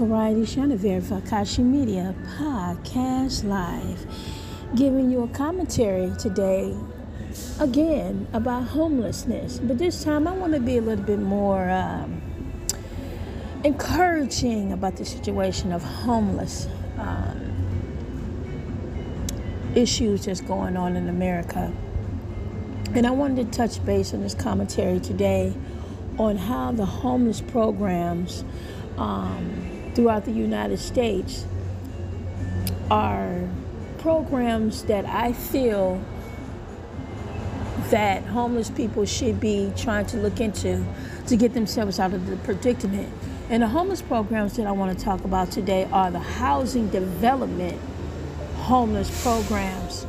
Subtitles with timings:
[0.00, 4.06] Variety Chenevert for Akashi Media Podcast Live,
[4.74, 6.74] giving you a commentary today
[7.58, 9.58] again about homelessness.
[9.58, 12.22] But this time I want to be a little bit more um,
[13.62, 17.52] encouraging about the situation of homeless um,
[19.74, 21.70] issues that's going on in America.
[22.94, 25.52] And I wanted to touch base on this commentary today
[26.18, 28.44] on how the homeless programs
[28.96, 31.44] um, throughout the United States
[32.90, 33.48] are
[33.98, 36.02] programs that I feel
[37.90, 40.84] that homeless people should be trying to look into
[41.26, 43.12] to get themselves out of the predicament.
[43.48, 47.80] And the homeless programs that I want to talk about today are the housing development
[48.56, 50.06] homeless programs.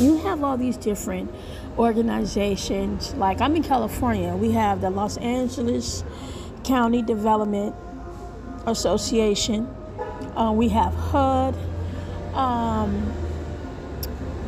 [0.00, 1.30] You have all these different
[1.78, 3.14] organizations.
[3.14, 6.04] Like I'm in California, we have the Los Angeles
[6.64, 7.74] County Development
[8.66, 9.66] Association.
[10.36, 11.56] Uh, we have HUD
[12.34, 13.12] um,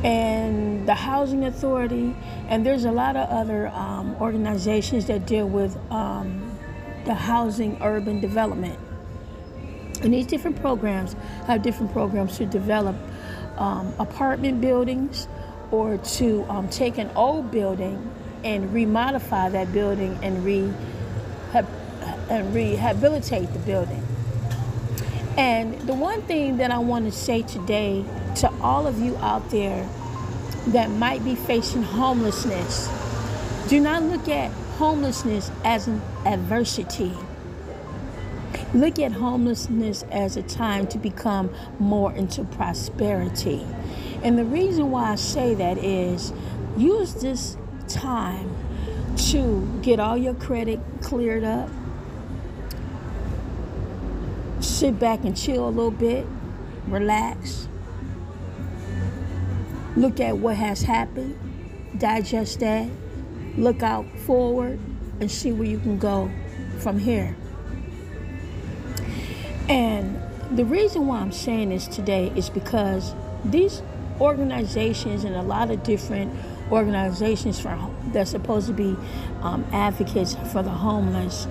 [0.04, 2.14] and the Housing Authority,
[2.48, 6.56] and there's a lot of other um, organizations that deal with um,
[7.04, 8.78] the housing urban development.
[10.02, 11.14] And these different programs
[11.46, 12.96] have different programs to develop
[13.56, 15.26] um, apartment buildings
[15.70, 18.10] or to um, take an old building
[18.44, 20.72] and remodify that building and re
[22.30, 24.07] and rehabilitate the building.
[25.38, 28.04] And the one thing that I want to say today
[28.36, 29.88] to all of you out there
[30.68, 32.88] that might be facing homelessness,
[33.68, 37.12] do not look at homelessness as an adversity.
[38.74, 43.64] Look at homelessness as a time to become more into prosperity.
[44.24, 46.32] And the reason why I say that is
[46.76, 48.56] use this time
[49.30, 51.70] to get all your credit cleared up.
[54.68, 56.24] Sit back and chill a little bit,
[56.86, 57.66] relax.
[59.96, 61.36] Look at what has happened,
[61.98, 62.88] digest that,
[63.56, 64.78] look out forward,
[65.20, 66.30] and see where you can go
[66.78, 67.34] from here.
[69.68, 70.20] And
[70.52, 73.14] the reason why I'm saying this today is because
[73.46, 73.82] these
[74.20, 76.32] organizations and a lot of different
[76.70, 77.76] organizations for
[78.12, 78.96] that's supposed to be
[79.40, 81.48] um, advocates for the homeless.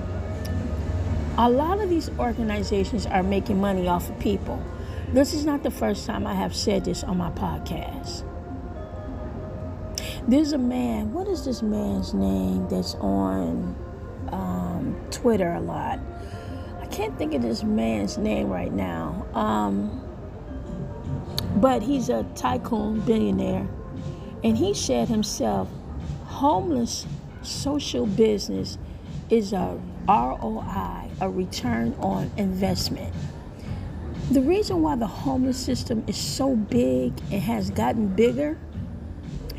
[1.40, 4.60] A lot of these organizations are making money off of people.
[5.14, 8.24] This is not the first time I have said this on my podcast.
[10.28, 13.76] There's a man, what is this man's name that's on
[14.32, 16.00] um, Twitter a lot?
[16.82, 19.28] I can't think of this man's name right now.
[19.36, 20.04] Um,
[21.58, 23.68] but he's a tycoon billionaire.
[24.44, 25.70] And he said himself,
[26.26, 27.06] homeless
[27.44, 28.80] social business
[29.30, 33.14] is a ROI, a return on investment.
[34.32, 38.58] The reason why the homeless system is so big and has gotten bigger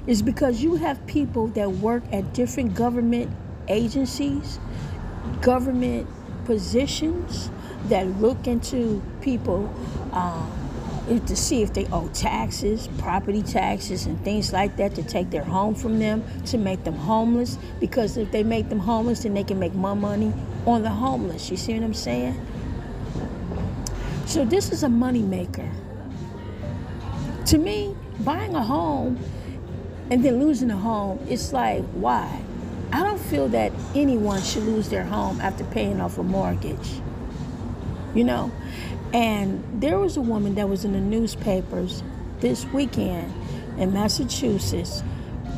[0.07, 3.31] is because you have people that work at different government
[3.69, 4.59] agencies,
[5.43, 6.09] government
[6.47, 7.51] positions
[7.89, 9.73] that look into people.
[10.13, 10.47] Uh,
[11.09, 15.31] Um, to see if they owe taxes, property taxes, and things like that to take
[15.31, 17.59] their home from them, to make them homeless.
[17.81, 20.33] Because if they make them homeless, then they can make more money
[20.67, 21.51] on the homeless.
[21.51, 22.39] You see what I'm saying?
[24.27, 25.71] So this is a money maker.
[27.47, 29.19] To me, buying a home
[30.11, 32.43] and then losing a home, it's like, why?
[32.93, 37.01] I don't feel that anyone should lose their home after paying off a mortgage.
[38.15, 38.53] You know?
[39.13, 42.03] And there was a woman that was in the newspapers
[42.41, 43.33] this weekend
[43.79, 45.03] in Massachusetts.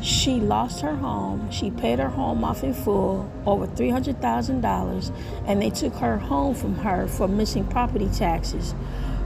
[0.01, 1.51] She lost her home.
[1.51, 5.15] She paid her home off in full, over $300,000,
[5.45, 8.73] and they took her home from her for missing property taxes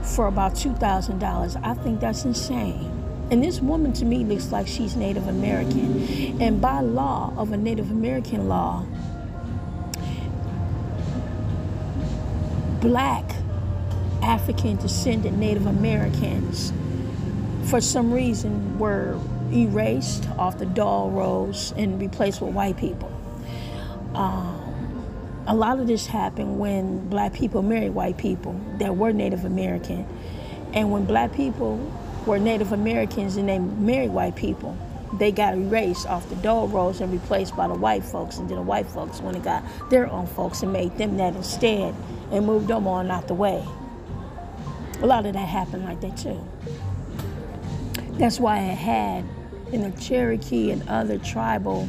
[0.02, 1.60] for about $2,000.
[1.62, 2.92] I think that's insane.
[3.30, 6.40] And this woman to me looks like she's Native American.
[6.40, 8.86] And by law of a Native American law,
[12.80, 13.24] black
[14.26, 16.72] African descendant Native Americans,
[17.70, 19.18] for some reason, were
[19.52, 23.10] erased off the Dawes Rolls and replaced with white people.
[24.14, 29.44] Um, a lot of this happened when black people married white people that were Native
[29.44, 30.04] American.
[30.74, 31.76] And when black people
[32.26, 34.76] were Native Americans and they married white people,
[35.12, 38.38] they got erased off the Dawes Rolls and replaced by the white folks.
[38.38, 41.36] And then the white folks went and got their own folks and made them that
[41.36, 41.94] instead
[42.32, 43.64] and moved them on out the way.
[45.02, 46.46] A lot of that happened like that too.
[48.18, 49.24] That's why I had
[49.72, 51.88] in the Cherokee and other tribal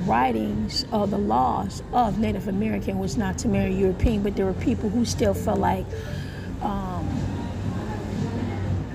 [0.00, 4.52] writings of the laws of Native American was not to marry European, but there were
[4.54, 5.84] people who still felt like
[6.60, 7.08] um,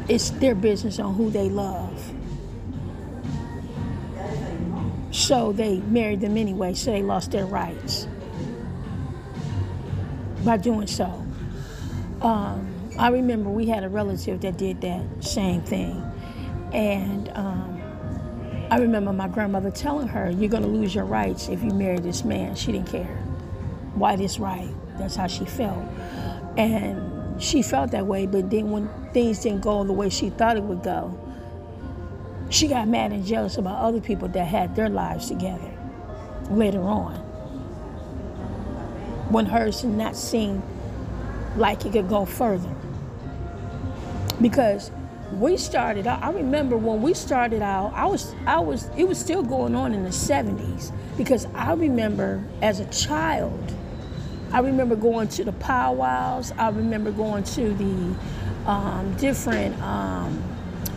[0.08, 2.14] it's their business on who they love.
[5.12, 8.08] So they married them anyway, so they lost their rights
[10.46, 11.26] by doing so.
[12.22, 16.04] Um, I remember we had a relative that did that same thing.
[16.74, 17.80] And um,
[18.72, 22.00] I remember my grandmother telling her, You're going to lose your rights if you marry
[22.00, 22.56] this man.
[22.56, 23.16] She didn't care.
[23.94, 24.70] White is right.
[24.98, 25.86] That's how she felt.
[26.58, 30.58] And she felt that way, but then when things didn't go the way she thought
[30.58, 31.18] it would go,
[32.50, 35.72] she got mad and jealous about other people that had their lives together
[36.50, 37.16] later on.
[39.30, 40.64] When hers did not seem
[41.58, 42.74] like it could go further.
[44.42, 44.92] Because
[45.32, 49.20] we started out, I remember when we started out, I was, I was, it was
[49.20, 53.74] still going on in the 70s because I remember as a child,
[54.52, 58.16] I remember going to the powwows, I remember going to the
[58.70, 60.42] um, different um,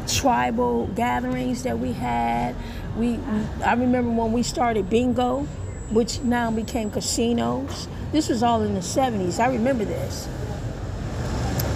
[0.06, 2.54] tribal gatherings that we had.
[2.96, 3.18] We,
[3.64, 5.42] I remember when we started bingo,
[5.90, 7.88] which now became casinos.
[8.12, 9.40] This was all in the 70s.
[9.40, 10.28] I remember this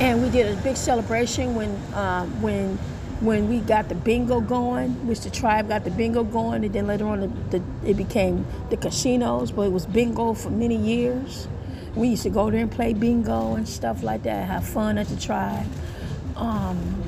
[0.00, 2.78] and we did a big celebration when um, when
[3.20, 6.86] when we got the bingo going, which the tribe got the bingo going, and then
[6.86, 11.48] later on the, the, it became the casinos, but it was bingo for many years.
[11.94, 15.06] We used to go there and play bingo and stuff like that, have fun at
[15.06, 15.66] the tribe.
[16.36, 17.02] Um,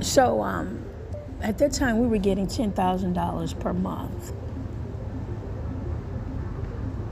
[0.00, 0.84] so um,
[1.40, 4.32] at that time, we were getting ten thousand dollars per month.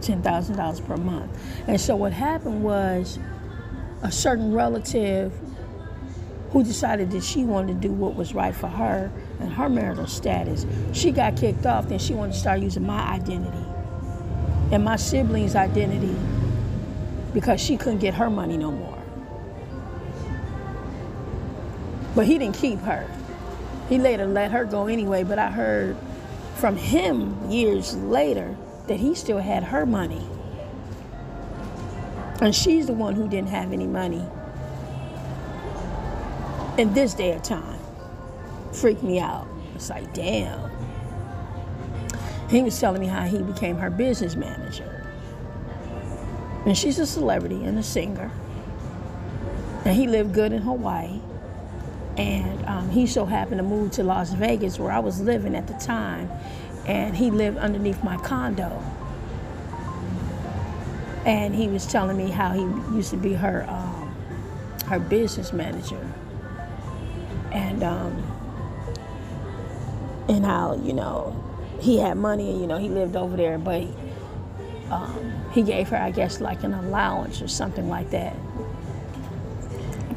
[0.04, 1.30] $10,000 per month.
[1.66, 3.18] And so what happened was
[4.02, 5.32] a certain relative
[6.50, 9.10] who decided that she wanted to do what was right for her
[9.40, 13.02] and her marital status, she got kicked off, then she wanted to start using my
[13.10, 13.66] identity
[14.70, 16.14] and my siblings' identity
[17.32, 19.02] because she couldn't get her money no more.
[22.14, 23.10] But he didn't keep her.
[23.88, 25.96] He later let her go anyway, but I heard
[26.54, 30.26] from him years later that he still had her money.
[32.40, 34.24] And she's the one who didn't have any money
[36.76, 37.78] in this day of time.
[38.72, 39.46] Freaked me out.
[39.74, 40.70] It's like, damn.
[42.50, 45.06] He was telling me how he became her business manager.
[46.66, 48.30] And she's a celebrity and a singer.
[49.84, 51.20] And he lived good in Hawaii.
[52.16, 55.66] And um, he so happened to move to Las Vegas, where I was living at
[55.66, 56.30] the time
[56.86, 58.82] and he lived underneath my condo.
[61.24, 62.62] And he was telling me how he
[62.94, 64.14] used to be her um,
[64.86, 66.06] her business manager,
[67.50, 68.22] and um,
[70.28, 71.42] and how you know
[71.80, 73.84] he had money and you know he lived over there, but
[74.90, 78.36] um, he gave her I guess like an allowance or something like that.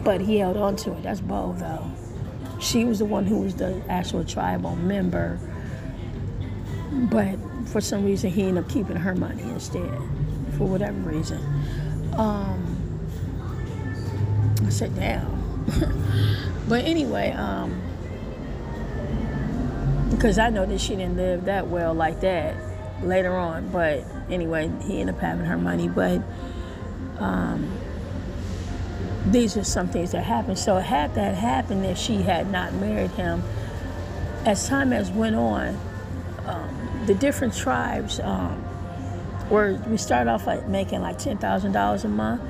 [0.04, 1.04] But he held on to it.
[1.04, 1.90] That's Bo though.
[2.60, 5.40] She was the one who was the actual tribal member
[6.98, 9.98] but for some reason, he ended up keeping her money instead,
[10.58, 11.40] for whatever reason.
[12.14, 12.78] Um,
[14.66, 15.66] I said, damn.
[16.68, 17.82] but anyway, um,
[20.12, 22.56] because I know that she didn't live that well like that
[23.04, 23.70] later on.
[23.70, 25.88] But anyway, he ended up having her money.
[25.88, 26.22] But
[27.20, 27.72] um,
[29.28, 30.58] these are some things that happened.
[30.58, 33.44] So had that happened if she had not married him,
[34.46, 35.80] as time has went on,
[36.46, 36.77] um,
[37.08, 38.58] the different tribes um,
[39.50, 42.42] where we started off like making like ten thousand dollars a month.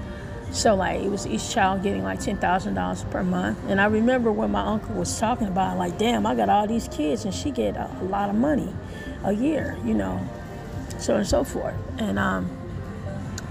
[0.52, 3.60] So like it was each child getting like ten thousand dollars per month.
[3.68, 6.88] And I remember when my uncle was talking about like, damn, I got all these
[6.88, 8.74] kids and she get a, a lot of money
[9.24, 10.20] a year, you know,
[10.98, 11.76] so and so forth.
[12.00, 12.50] And um,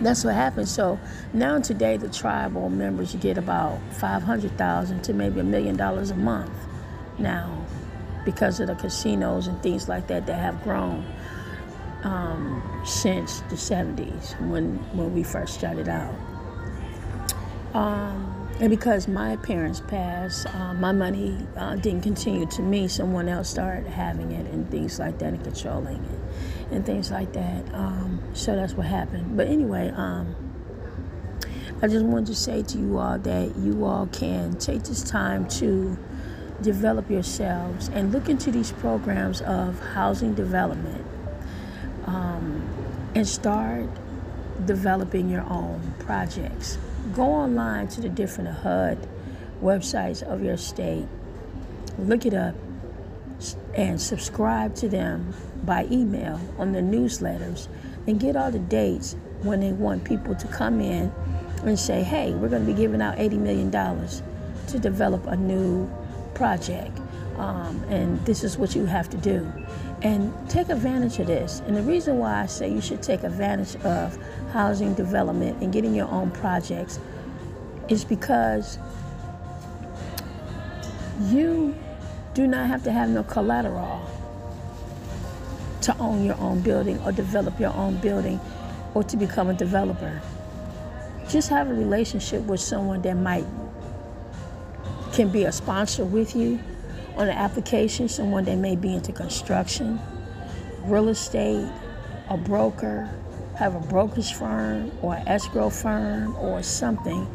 [0.01, 0.69] that's what happened.
[0.69, 0.99] So
[1.33, 6.11] now today the tribal members get about five hundred thousand to maybe a million dollars
[6.11, 6.51] a month
[7.19, 7.56] now
[8.27, 11.07] because of the casinos and things like that that have grown
[12.03, 16.15] um, since the 70s when, when we first started out.
[17.73, 22.89] Um, and because my parents passed, uh, my money uh, didn't continue to me.
[22.89, 27.33] Someone else started having it and things like that and controlling it and things like
[27.35, 27.75] that.
[27.75, 29.37] Um, so that's what happened.
[29.37, 30.35] But anyway, um,
[31.83, 35.47] I just wanted to say to you all that you all can take this time
[35.49, 35.99] to
[36.63, 41.05] develop yourselves and look into these programs of housing development
[42.07, 42.63] um,
[43.15, 43.89] and start
[44.65, 46.79] developing your own projects.
[47.15, 49.07] Go online to the different HUD
[49.63, 51.07] websites of your state,
[51.99, 52.55] look it up,
[53.75, 55.35] and subscribe to them
[55.65, 57.69] by email on the newsletters
[58.07, 61.13] and get all the dates when they want people to come in
[61.65, 65.91] and say, hey, we're going to be giving out $80 million to develop a new
[66.37, 67.01] project.
[67.39, 69.51] Um, and this is what you have to do.
[70.03, 71.61] And take advantage of this.
[71.67, 74.19] And the reason why I say you should take advantage of
[74.53, 77.01] housing development and getting your own projects
[77.89, 78.79] is because
[81.23, 81.75] you
[82.35, 84.03] do not have to have no collateral
[85.81, 88.41] to own your own building or develop your own building
[88.95, 90.21] or to become a developer.
[91.29, 93.47] Just have a relationship with someone that might
[95.17, 96.61] can be a sponsor with you
[97.17, 99.99] on an application, someone that may be into construction,
[100.85, 101.67] real estate,
[102.29, 103.09] a broker,
[103.57, 107.27] have a brokerage firm or an escrow firm or something.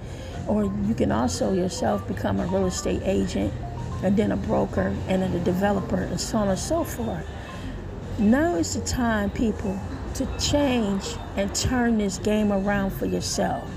[0.47, 3.51] Or you can also yourself become a real estate agent
[4.03, 7.25] and then a broker and then a developer and so on and so forth.
[8.19, 9.79] Now is the time, people,
[10.13, 13.67] to change and turn this game around for yourself.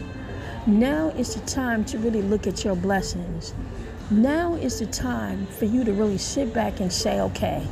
[0.66, 3.54] Now is the time to really look at your blessings.
[4.10, 7.66] Now is the time for you to really sit back and say, okay,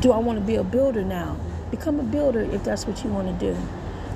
[0.00, 1.36] do I want to be a builder now?
[1.70, 3.56] Become a builder if that's what you want to do.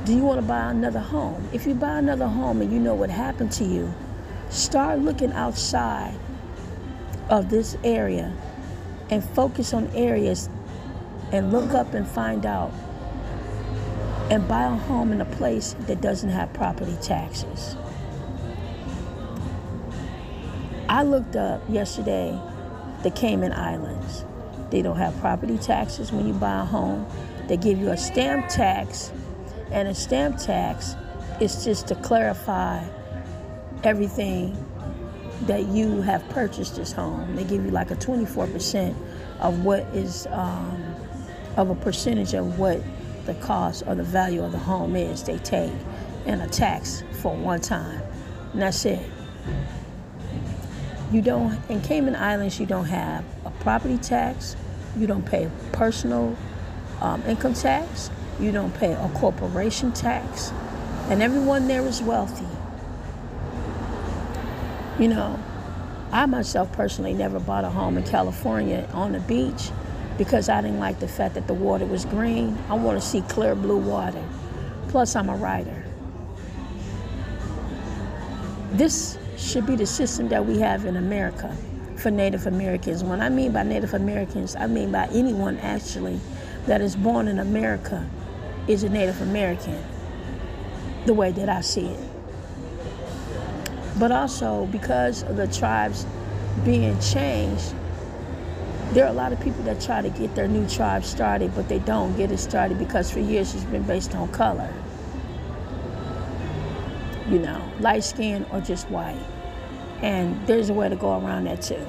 [0.05, 1.49] Do you want to buy another home?
[1.53, 3.95] If you buy another home and you know what happened to you,
[4.51, 6.19] start looking outside
[7.31, 8.35] of this area
[9.11, 10.49] and focus on areas
[11.31, 12.73] and look up and find out
[14.31, 17.77] and buy a home in a place that doesn't have property taxes.
[20.89, 22.39] I looked up yesterday
[23.03, 24.25] the Cayman Islands.
[24.71, 27.07] They don't have property taxes when you buy a home.
[27.47, 29.13] They give you a stamp tax,
[29.71, 30.97] and a stamp tax
[31.41, 32.83] is just to clarify
[33.85, 34.57] everything
[35.43, 37.37] that you have purchased this home.
[37.37, 38.97] They give you like a 24%
[39.41, 40.95] of what is, um,
[41.59, 42.83] of a percentage of what
[43.27, 45.73] the cost or the value of the home is, they take,
[46.25, 48.03] and a tax for one time.
[48.55, 49.07] And that's it.
[51.11, 54.57] You don't, in Cayman Islands, you don't have a property tax,
[54.97, 56.37] you don't pay personal
[57.01, 60.53] um, income tax, you don't pay a corporation tax,
[61.09, 62.47] and everyone there is wealthy.
[65.03, 65.41] You know,
[66.13, 69.71] I myself personally never bought a home in California on the beach
[70.19, 72.59] because I didn't like the fact that the water was green.
[72.69, 74.23] I want to see clear blue water.
[74.89, 75.85] Plus, I'm a writer.
[78.73, 81.57] This should be the system that we have in America
[81.97, 83.03] for Native Americans.
[83.03, 86.21] When I mean by Native Americans, I mean by anyone actually
[86.67, 88.09] that is born in America
[88.67, 89.83] is a Native American,
[91.07, 92.09] the way that I see it
[93.99, 96.07] but also because of the tribes
[96.65, 97.75] being changed,
[98.93, 101.69] there are a lot of people that try to get their new tribe started, but
[101.69, 104.73] they don't get it started because for years it's been based on color.
[107.29, 109.21] You know, light skin or just white.
[110.03, 111.85] And there's a way to go around that too.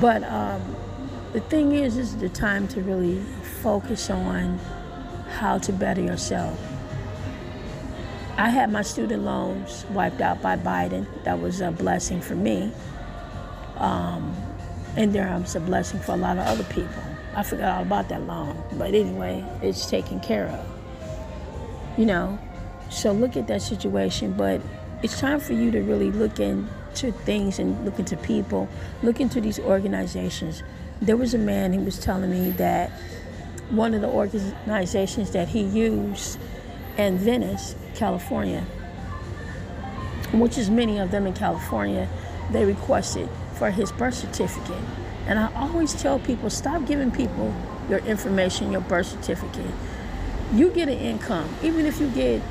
[0.00, 0.76] But um,
[1.32, 3.20] the thing is, this is the time to really
[3.62, 4.58] focus on
[5.28, 6.58] how to better yourself
[8.40, 11.06] I had my student loans wiped out by Biden.
[11.24, 12.72] That was a blessing for me.
[13.76, 14.34] Um,
[14.96, 17.02] and there was a blessing for a lot of other people.
[17.36, 18.56] I forgot all about that loan.
[18.78, 21.98] But anyway, it's taken care of.
[21.98, 22.38] You know,
[22.90, 24.32] so look at that situation.
[24.32, 24.60] But
[25.02, 28.68] it's time for you to really look into things and look into people,
[29.02, 30.62] look into these organizations.
[31.00, 32.90] There was a man who was telling me that
[33.70, 36.38] one of the organizations that he used
[36.98, 38.62] in Venice California,
[40.32, 42.08] which is many of them in California,
[42.50, 44.82] they requested for his birth certificate.
[45.26, 47.54] And I always tell people stop giving people
[47.88, 49.70] your information, your birth certificate.
[50.52, 52.42] You get an income, even if you get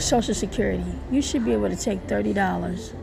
[0.00, 2.94] Social Security, you should be able to take $30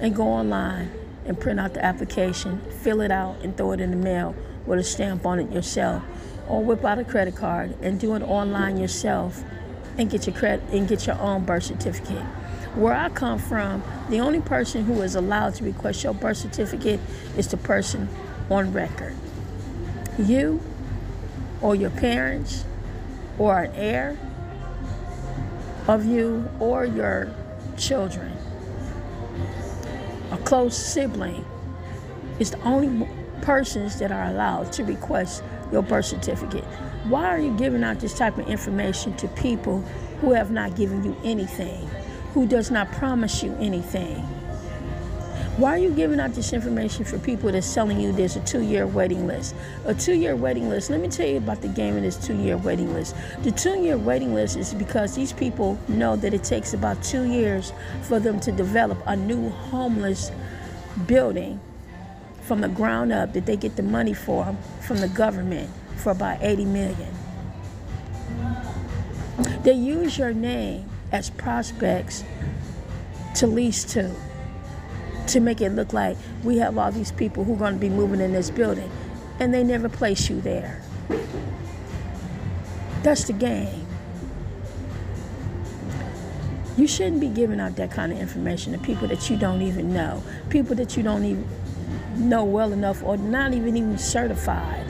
[0.00, 0.90] and go online
[1.26, 4.34] and print out the application, fill it out, and throw it in the mail
[4.66, 6.02] with a stamp on it yourself.
[6.48, 9.42] Or whip out a credit card and do it online yourself
[9.98, 12.24] and get your credit and get your own birth certificate.
[12.74, 17.00] Where I come from, the only person who is allowed to request your birth certificate
[17.36, 18.08] is the person
[18.50, 19.14] on record.
[20.18, 20.60] You
[21.60, 22.64] or your parents
[23.38, 24.16] or an heir
[25.88, 27.34] of you or your
[27.78, 28.30] children,
[30.30, 31.44] a close sibling,
[32.38, 33.08] is the only
[33.40, 35.42] persons that are allowed to request
[35.72, 36.64] your birth certificate.
[37.04, 39.80] Why are you giving out this type of information to people
[40.20, 41.88] who have not given you anything,
[42.34, 44.26] who does not promise you anything?
[45.58, 48.60] Why are you giving out this information for people that's telling you there's a two
[48.62, 49.56] year waiting list?
[49.86, 52.36] A two year waiting list, let me tell you about the game of this two
[52.36, 53.16] year waiting list.
[53.42, 57.24] The two year waiting list is because these people know that it takes about two
[57.24, 57.72] years
[58.02, 60.30] for them to develop a new homeless
[61.08, 61.58] building
[62.42, 66.38] from the ground up that they get the money for from the government for about
[66.40, 67.12] 80 million.
[69.64, 72.22] They use your name as prospects
[73.34, 74.14] to lease to
[75.28, 77.88] to make it look like we have all these people who are going to be
[77.88, 78.90] moving in this building,
[79.40, 80.82] and they never place you there.
[83.02, 83.86] That's the game.
[86.76, 89.92] You shouldn't be giving out that kind of information to people that you don't even
[89.92, 91.48] know, people that you don't even
[92.16, 94.84] know well enough or not even even certified.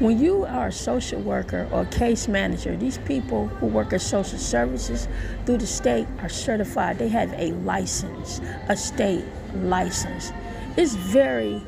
[0.00, 4.38] When you are a social worker or case manager, these people who work at social
[4.38, 5.08] services
[5.44, 7.00] through the state are certified.
[7.00, 9.24] They have a license, a state
[9.54, 10.32] license.
[10.76, 11.60] It's very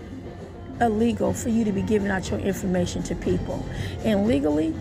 [0.81, 3.67] illegal for you to be giving out your information to people.
[4.05, 4.77] And legally,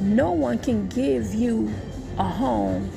[0.00, 1.70] no one can give you
[2.16, 2.90] a home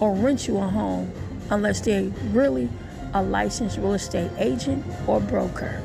[0.00, 1.12] or rent you a home
[1.50, 2.70] unless they're really
[3.12, 5.82] a licensed real estate agent or broker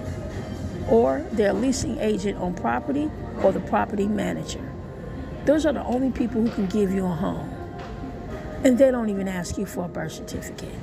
[0.87, 3.09] or they're a leasing agent on property
[3.43, 4.71] or the property manager.
[5.45, 7.51] Those are the only people who can give you a home.
[8.63, 10.73] And they don't even ask you for a birth certificate.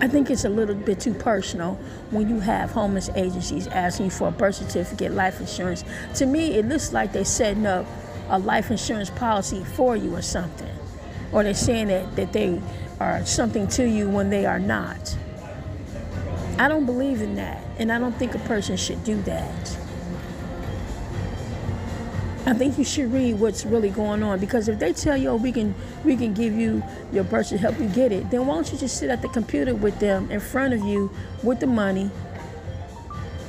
[0.00, 1.74] I think it's a little bit too personal
[2.10, 5.84] when you have homeless agencies asking for a birth certificate, life insurance.
[6.16, 7.86] To me, it looks like they're setting up
[8.28, 10.74] a life insurance policy for you or something.
[11.32, 12.60] Or they're saying that, that they
[13.00, 15.16] are something to you when they are not.
[16.58, 19.78] I don't believe in that, and I don't think a person should do that.
[22.46, 25.36] I think you should read what's really going on because if they tell you, oh,
[25.36, 28.56] we can we can give you your birth to help you get it, then why
[28.56, 31.10] don't you just sit at the computer with them in front of you
[31.42, 32.10] with the money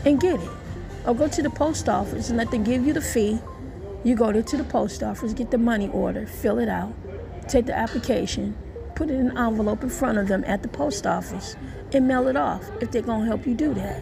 [0.05, 0.49] and get it?
[1.05, 3.37] Or go to the post office and let them give you the fee.
[4.05, 6.93] You go there to the post office, get the money order, fill it out,
[7.49, 8.55] take the application,
[8.95, 11.57] put it in an envelope in front of them at the post office,
[11.93, 13.99] and mail it off if they're gonna help you do that.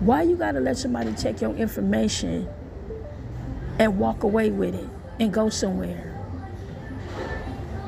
[0.00, 2.48] Why you gotta let somebody take your information
[3.78, 4.88] and walk away with it
[5.20, 6.14] and go somewhere.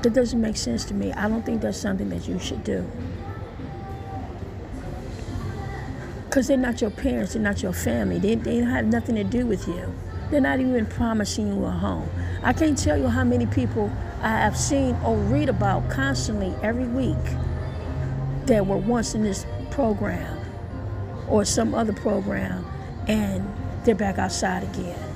[0.03, 1.13] That doesn't make sense to me.
[1.13, 2.91] I don't think that's something that you should do.
[6.25, 8.19] Because they're not your parents, they're not your family.
[8.19, 9.93] They, they have nothing to do with you.
[10.31, 12.09] They're not even promising you a home.
[12.43, 16.87] I can't tell you how many people I have seen or read about constantly every
[16.87, 17.17] week
[18.47, 20.39] that were once in this program
[21.29, 22.65] or some other program
[23.09, 23.47] and
[23.85, 25.10] they're back outside again.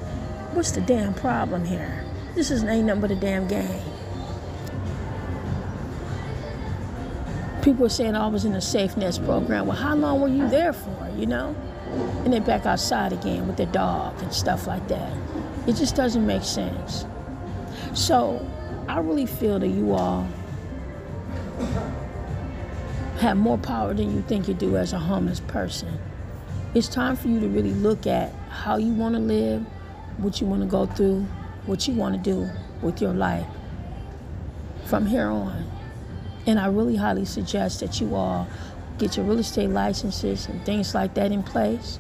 [0.55, 2.05] What's the damn problem here?
[2.37, 3.83] This is ain't nothing but a damn game.
[7.63, 9.67] People are saying I was in a Safe Nest program.
[9.67, 11.57] Well, how long were you there for, you know?
[12.25, 15.13] And they're back outside again with their dog and stuff like that.
[15.67, 17.05] It just doesn't make sense.
[17.93, 18.49] So
[18.87, 20.29] I really feel that you all
[23.19, 25.99] have more power than you think you do as a homeless person.
[26.75, 29.67] It's time for you to really look at how you want to live,
[30.19, 31.27] what you want to go through,
[31.67, 32.49] what you want to do
[32.83, 33.47] with your life
[34.87, 35.71] from here on.
[36.47, 38.47] And I really highly suggest that you all
[38.99, 41.99] get your real estate licenses and things like that in place,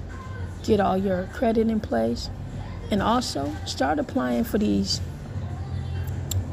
[0.62, 2.30] get all your credit in place,
[2.90, 5.00] and also start applying for these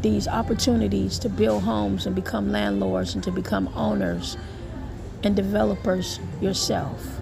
[0.02, 4.36] these opportunities to build homes and become landlords and to become owners
[5.24, 7.21] and developers yourself.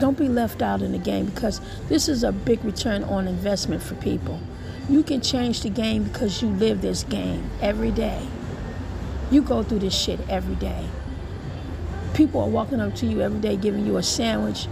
[0.00, 3.82] Don't be left out in the game because this is a big return on investment
[3.82, 4.40] for people.
[4.88, 8.26] You can change the game because you live this game every day.
[9.30, 10.86] You go through this shit every day.
[12.12, 14.66] People are walking up to you every day giving you a sandwich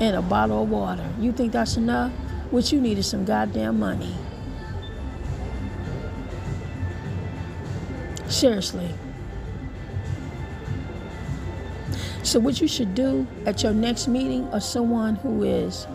[0.00, 1.08] and a bottle of water.
[1.18, 2.12] You think that's enough?
[2.50, 4.14] What you need is some goddamn money.
[8.28, 8.90] Seriously.
[12.26, 15.86] So, what you should do at your next meeting of someone who is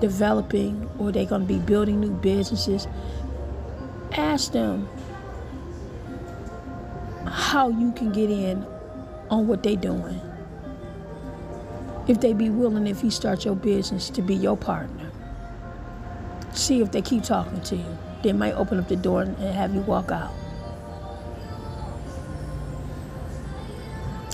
[0.00, 2.88] developing or they're going to be building new businesses,
[4.12, 4.88] ask them
[7.26, 8.66] how you can get in
[9.28, 10.18] on what they're doing.
[12.08, 15.10] If they be willing, if you start your business, to be your partner.
[16.54, 17.98] See if they keep talking to you.
[18.22, 20.32] They might open up the door and have you walk out.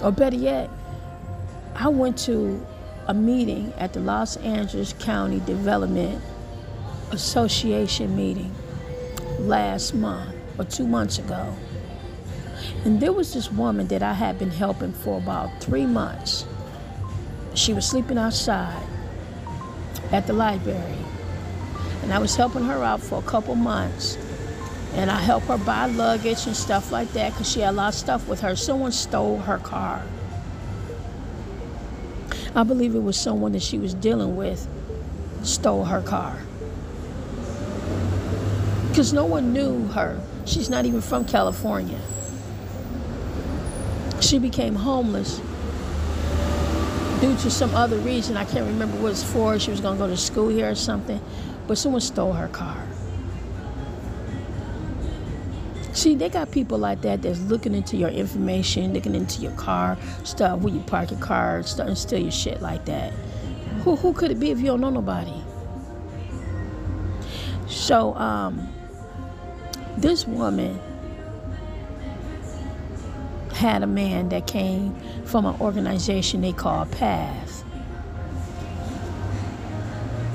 [0.04, 0.70] Or better yet,
[1.78, 2.66] I went to
[3.06, 6.22] a meeting at the Los Angeles County Development
[7.10, 8.54] Association meeting
[9.40, 11.54] last month or two months ago.
[12.86, 16.46] And there was this woman that I had been helping for about three months.
[17.52, 18.82] She was sleeping outside
[20.12, 20.96] at the library.
[22.02, 24.16] And I was helping her out for a couple months.
[24.94, 27.88] And I helped her buy luggage and stuff like that because she had a lot
[27.88, 28.56] of stuff with her.
[28.56, 30.02] Someone stole her car.
[32.56, 34.66] I believe it was someone that she was dealing with
[35.42, 36.38] stole her car.
[38.88, 40.18] Because no one knew her.
[40.46, 42.00] She's not even from California.
[44.20, 45.38] She became homeless
[47.20, 48.38] due to some other reason.
[48.38, 49.58] I can't remember what it was for.
[49.58, 51.20] She was going to go to school here or something.
[51.66, 52.85] But someone stole her car.
[55.96, 59.96] See, they got people like that that's looking into your information, looking into your car,
[60.24, 63.14] stuff, where you park your car, stuff, and steal your shit like that.
[63.82, 65.32] Who, who could it be if you don't know nobody?
[67.66, 68.68] So, um,
[69.96, 70.78] this woman
[73.54, 77.45] had a man that came from an organization they call PATH.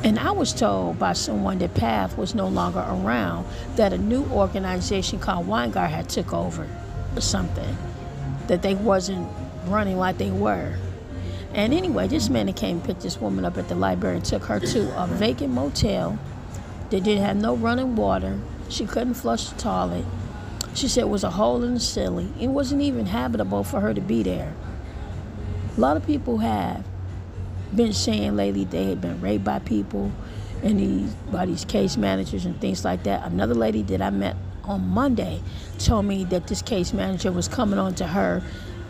[0.03, 4.23] And I was told by someone that PATH was no longer around, that a new
[4.31, 6.67] organization called Weingart had took over
[7.15, 7.77] or something,
[8.47, 9.29] that they wasn't
[9.65, 10.75] running like they were.
[11.53, 14.59] And anyway, this man came picked this woman up at the library and took her
[14.59, 16.17] to a vacant motel
[16.89, 18.39] that didn't have no running water.
[18.69, 20.05] She couldn't flush the toilet.
[20.73, 22.33] She said it was a hole in the ceiling.
[22.39, 24.53] It wasn't even habitable for her to be there.
[25.77, 26.85] A lot of people have
[27.75, 30.11] been saying lately they had been raped by people
[30.63, 33.25] and these by these case managers and things like that.
[33.25, 35.41] Another lady that I met on Monday
[35.79, 38.41] told me that this case manager was coming on to her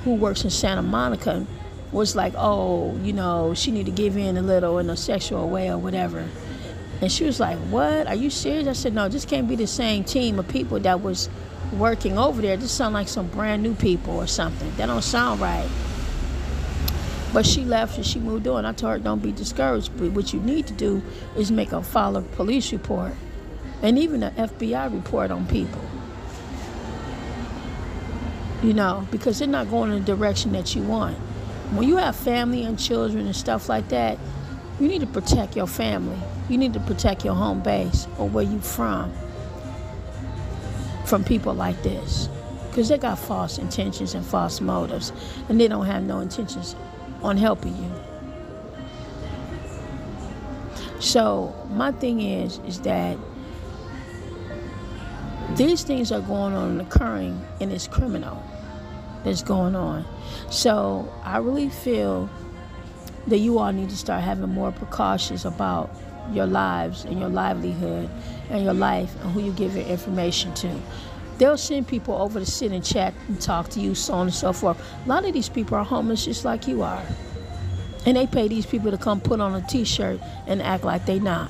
[0.03, 1.45] who works in Santa Monica
[1.91, 5.49] was like, oh, you know, she need to give in a little in a sexual
[5.49, 6.27] way or whatever.
[7.01, 8.07] And she was like, what?
[8.07, 8.67] Are you serious?
[8.67, 11.29] I said, no, this can't be the same team of people that was
[11.73, 12.57] working over there.
[12.57, 14.71] This sound like some brand new people or something.
[14.77, 15.67] That don't sound right.
[17.33, 18.65] But she left and she moved on.
[18.65, 19.97] I told her, don't be discouraged.
[19.97, 21.01] But what you need to do
[21.37, 23.13] is make a file follow police report
[23.81, 25.81] and even an FBI report on people.
[28.61, 31.17] You know, because they're not going in the direction that you want.
[31.71, 34.19] When you have family and children and stuff like that,
[34.79, 36.19] you need to protect your family.
[36.49, 39.11] You need to protect your home base or where you're from
[41.05, 42.29] from people like this
[42.69, 45.11] because they got false intentions and false motives
[45.49, 46.75] and they don't have no intentions
[47.23, 47.91] on helping you
[50.99, 53.17] so my thing is is that
[55.55, 58.41] these things are going on and occurring and it's criminal
[59.23, 60.05] that's going on
[60.49, 62.29] so i really feel
[63.27, 65.89] that you all need to start having more precautions about
[66.31, 68.10] your lives and your livelihood
[68.49, 70.69] and your life and who you give your information to.
[71.41, 74.34] They'll send people over to sit and chat and talk to you, so on and
[74.34, 74.80] so forth.
[75.04, 77.01] A lot of these people are homeless just like you are.
[78.06, 81.08] And they pay these people to come put on a t shirt and act like
[81.08, 81.49] they're not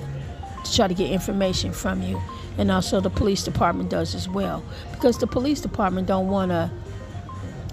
[0.63, 2.21] to try to get information from you.
[2.57, 4.63] And also the police department does as well.
[4.93, 6.71] Because the police department don't want to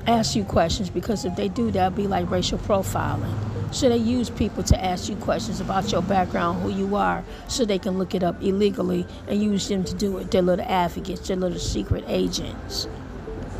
[0.08, 3.32] ask you questions because if they do, that'll be like racial profiling.
[3.70, 7.64] So they use people to ask you questions about your background, who you are, so
[7.64, 10.30] they can look it up illegally and use them to do it.
[10.30, 12.88] They're little advocates, they're little secret agents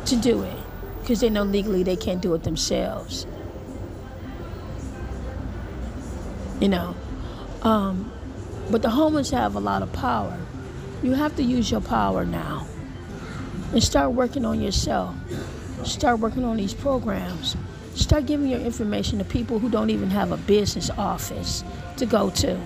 [0.05, 0.57] to do it
[1.01, 3.25] because they know legally they can't do it themselves.
[6.59, 6.95] You know,
[7.61, 8.11] um,
[8.69, 10.37] but the homeless have a lot of power.
[11.01, 12.67] You have to use your power now
[13.71, 15.15] and start working on yourself.
[15.85, 17.55] Start working on these programs.
[17.99, 21.65] Start giving your information to people who don't even have a business office
[21.97, 22.57] to go to.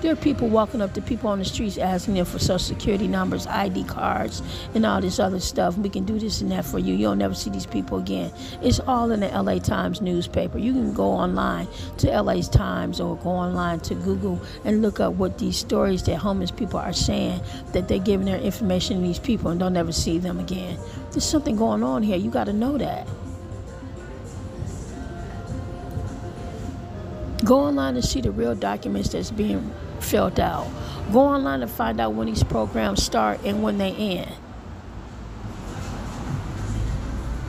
[0.00, 3.08] There are people walking up to people on the streets asking them for social security
[3.08, 5.76] numbers, ID cards, and all this other stuff.
[5.76, 6.94] We can do this and that for you.
[6.94, 8.32] You'll never see these people again.
[8.62, 10.56] It's all in the LA Times newspaper.
[10.56, 11.66] You can go online
[11.98, 16.16] to LA Times or go online to Google and look up what these stories that
[16.16, 17.40] homeless people are saying
[17.72, 20.78] that they're giving their information to these people and don't ever see them again.
[21.10, 22.16] There's something going on here.
[22.16, 23.08] You got to know that.
[27.44, 30.68] Go online and see the real documents that's being filled out.
[31.12, 34.30] Go online and find out when these programs start and when they end.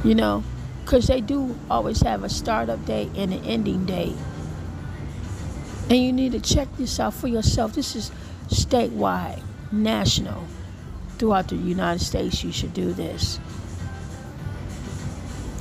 [0.04, 0.44] You know,
[0.84, 4.16] because they do always have a startup date and an ending date.
[5.90, 7.74] And you need to check this out for yourself.
[7.74, 8.12] This is
[8.48, 10.46] statewide, national.
[11.18, 13.40] Throughout the United States, you should do this.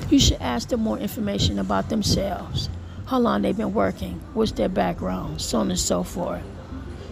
[0.08, 2.70] You should ask them more information about themselves
[3.10, 6.44] how long they've been working, what's their background, so on and so forth.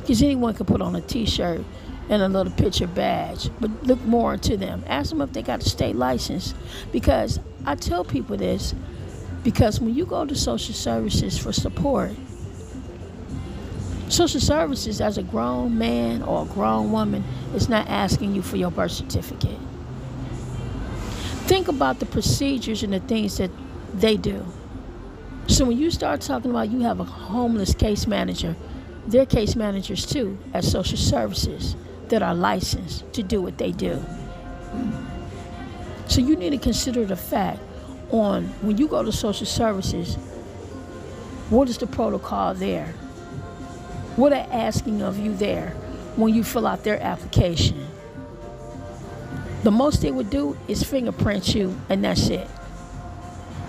[0.01, 1.65] Because anyone can put on a t shirt
[2.09, 3.51] and a little picture badge.
[3.59, 4.85] But look more into them.
[4.87, 6.55] Ask them if they got a state license.
[6.93, 8.77] Because I tell people this
[9.43, 12.13] because when you go to social services for support,
[14.09, 17.25] social services as a grown man or a grown woman
[17.57, 19.59] is not asking you for your birth certificate.
[21.49, 23.51] Think about the procedures and the things that
[23.95, 24.47] they do.
[25.49, 28.55] So when you start talking about you have a homeless case manager,
[29.07, 31.75] they're case managers too at social services
[32.09, 34.05] that are licensed to do what they do.
[36.07, 37.61] So you need to consider the fact
[38.11, 40.17] on when you go to social services,
[41.49, 42.89] what is the protocol there?
[44.17, 45.71] What are asking of you there
[46.17, 47.87] when you fill out their application?
[49.63, 52.49] The most they would do is fingerprint you, and that's it.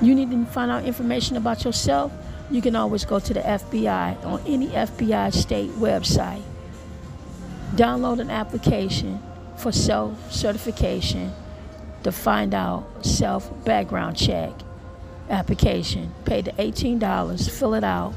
[0.02, 2.12] You need to find out information about yourself.
[2.50, 6.42] You can always go to the FBI on any FBI state website.
[7.76, 9.22] Download an application
[9.58, 11.34] for self certification
[12.04, 14.52] to find out self background check
[15.30, 16.14] application.
[16.26, 18.14] Pay the $18, fill it out,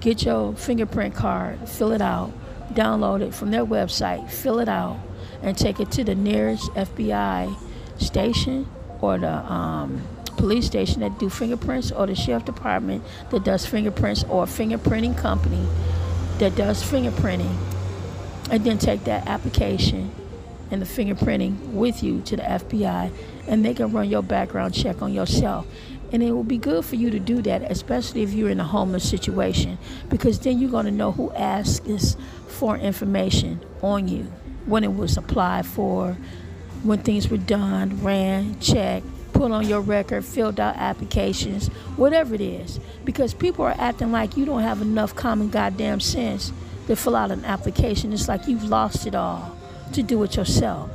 [0.00, 2.32] get your fingerprint card, fill it out,
[2.72, 4.98] download it from their website, fill it out,
[5.42, 7.54] and take it to the nearest FBI
[7.98, 8.66] station
[9.00, 10.02] or the um,
[10.36, 15.16] police station that do fingerprints or the sheriff department that does fingerprints or a fingerprinting
[15.16, 15.66] company
[16.38, 17.54] that does fingerprinting
[18.50, 20.12] and then take that application
[20.70, 23.12] and the fingerprinting with you to the FBI
[23.46, 25.66] and they can run your background check on yourself.
[26.12, 28.64] And it will be good for you to do that especially if you're in a
[28.64, 32.16] homeless situation because then you're going to know who asks
[32.48, 34.24] for information on you
[34.66, 36.16] when it was applied for
[36.82, 39.06] when things were done ran checked
[39.42, 42.78] put on your record, filled out applications, whatever it is.
[43.04, 46.52] Because people are acting like you don't have enough common goddamn sense
[46.86, 48.12] to fill out an application.
[48.12, 49.56] It's like you've lost it all
[49.94, 50.90] to do it yourself.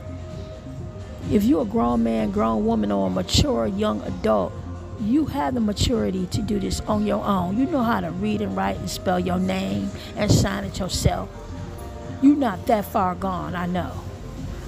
[1.29, 4.53] If you're a grown man, grown woman, or a mature young adult,
[5.01, 7.57] you have the maturity to do this on your own.
[7.57, 11.27] You know how to read and write and spell your name and sign it yourself.
[12.21, 14.06] You're not that far gone, I know.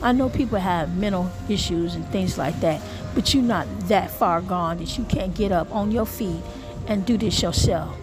[0.01, 2.81] I know people have mental issues and things like that,
[3.13, 6.41] but you're not that far gone that you can't get up on your feet
[6.87, 7.97] and do this yourself.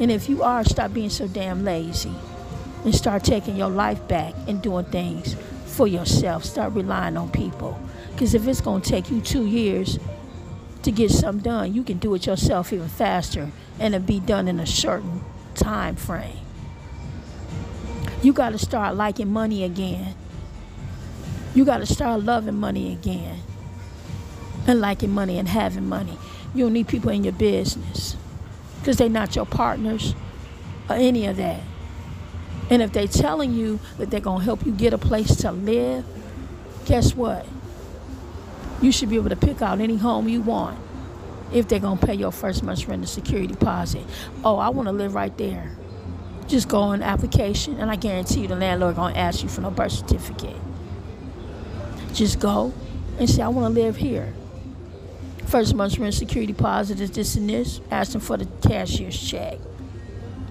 [0.00, 2.14] And if you are, stop being so damn lazy
[2.84, 5.36] and start taking your life back and doing things
[5.66, 6.44] for yourself.
[6.44, 7.78] Start relying on people.
[8.12, 9.98] Because if it's going to take you two years
[10.82, 14.48] to get something done, you can do it yourself even faster and it'll be done
[14.48, 15.22] in a certain
[15.54, 16.38] time frame.
[18.22, 20.14] You got to start liking money again.
[21.54, 23.40] You got to start loving money again
[24.66, 26.18] and liking money and having money.
[26.54, 28.16] You don't need people in your business
[28.80, 30.14] because they're not your partners
[30.88, 31.60] or any of that.
[32.70, 35.52] And if they're telling you that they're going to help you get a place to
[35.52, 36.06] live,
[36.86, 37.46] guess what?
[38.80, 40.78] You should be able to pick out any home you want
[41.52, 44.04] if they're going to pay your first month's rent and security deposit.
[44.42, 45.76] Oh, I want to live right there.
[46.48, 49.60] Just go on application, and I guarantee you the landlord going to ask you for
[49.60, 50.56] no birth certificate.
[52.12, 52.72] Just go
[53.18, 54.32] and say, I want to live here.
[55.46, 57.80] First month's rent, security deposit is this and this.
[57.90, 59.58] Ask them for the cashier's check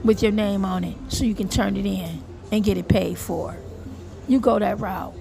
[0.04, 3.18] with your name on it so you can turn it in and get it paid
[3.18, 3.58] for.
[4.28, 5.14] You go that route.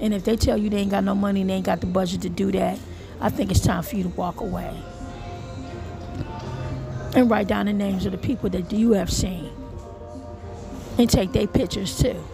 [0.00, 1.86] And if they tell you they ain't got no money and they ain't got the
[1.86, 2.78] budget to do that,
[3.20, 4.74] I think it's time for you to walk away.
[7.14, 9.50] And write down the names of the people that you have seen.
[10.98, 12.24] And take their pictures too.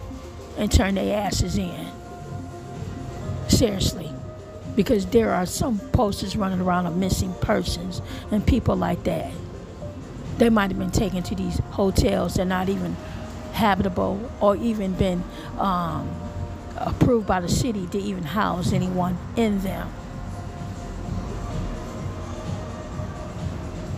[0.57, 1.87] And turn their asses in.
[3.47, 4.11] Seriously.
[4.75, 9.31] Because there are some posters running around of missing persons and people like that.
[10.37, 12.95] They might have been taken to these hotels that are not even
[13.53, 15.23] habitable or even been
[15.57, 16.07] um,
[16.77, 19.91] approved by the city to even house anyone in them.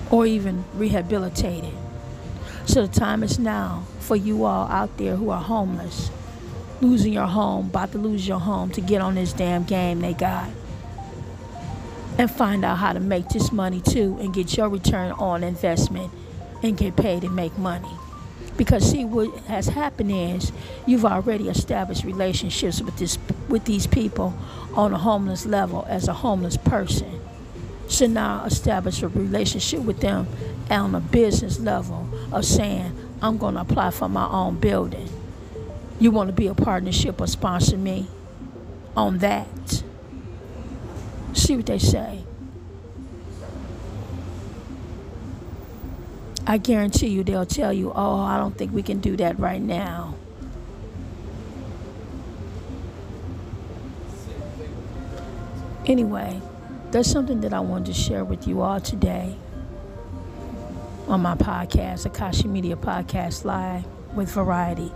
[0.09, 1.73] Or even rehabilitated.
[2.65, 6.09] So the time is now for you all out there who are homeless
[6.81, 10.13] losing your home, about to lose your home, to get on this damn game they
[10.13, 10.49] got
[12.19, 16.11] and find out how to make this money too and get your return on investment
[16.61, 17.89] and get paid and make money.
[18.57, 20.51] Because see what has happened is
[20.85, 24.37] you've already established relationships with this with these people
[24.75, 27.21] on a homeless level as a homeless person.
[27.87, 30.27] So now establish a relationship with them
[30.69, 35.07] on a business level of saying, I'm gonna apply for my own building
[35.99, 38.07] you want to be a partnership or sponsor me
[38.95, 39.83] on that.
[41.33, 42.23] See what they say.
[46.47, 49.61] I guarantee you they'll tell you, oh, I don't think we can do that right
[49.61, 50.15] now.
[55.85, 56.41] Anyway,
[56.91, 59.35] there's something that I wanted to share with you all today
[61.07, 63.85] on my podcast, Akashi Media Podcast Live
[64.15, 64.91] with Variety.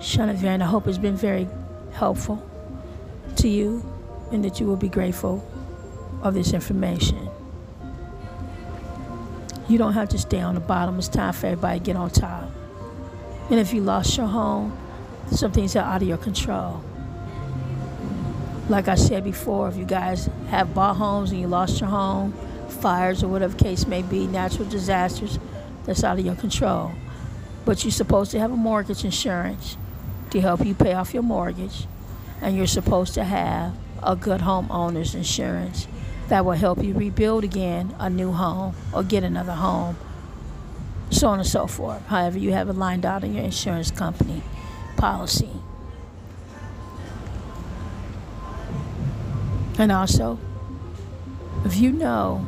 [0.00, 1.48] Shana Van, I hope it's been very
[1.92, 2.46] helpful
[3.36, 3.82] to you
[4.30, 5.42] and that you will be grateful
[6.22, 7.28] of this information.
[9.68, 10.98] You don't have to stay on the bottom.
[10.98, 12.50] It's time for everybody to get on top.
[13.50, 14.76] And if you lost your home,
[15.30, 16.82] some things are out of your control.
[18.68, 22.32] Like I said before, if you guys have bought homes and you lost your home,
[22.68, 25.38] fires or whatever case may be, natural disasters,
[25.84, 26.92] that's out of your control.
[27.64, 29.76] But you're supposed to have a mortgage insurance
[30.30, 31.86] to help you pay off your mortgage.
[32.40, 35.88] And you're supposed to have a good homeowner's insurance
[36.28, 39.96] that will help you rebuild again a new home or get another home,
[41.10, 42.04] so on and so forth.
[42.06, 44.42] However, you have it lined out in your insurance company
[44.96, 45.50] policy.
[49.78, 50.38] And also,
[51.64, 52.46] if you know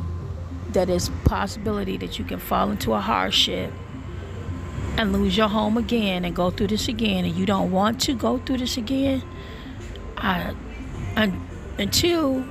[0.71, 3.71] that it's possibility that you can fall into a hardship
[4.97, 8.13] and lose your home again and go through this again and you don't want to
[8.13, 9.23] go through this again,
[10.17, 10.53] I,
[11.15, 11.33] I
[11.77, 12.43] until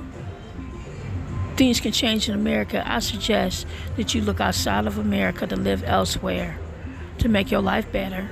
[1.55, 5.83] things can change in America, I suggest that you look outside of America to live
[5.83, 6.57] elsewhere
[7.19, 8.31] to make your life better.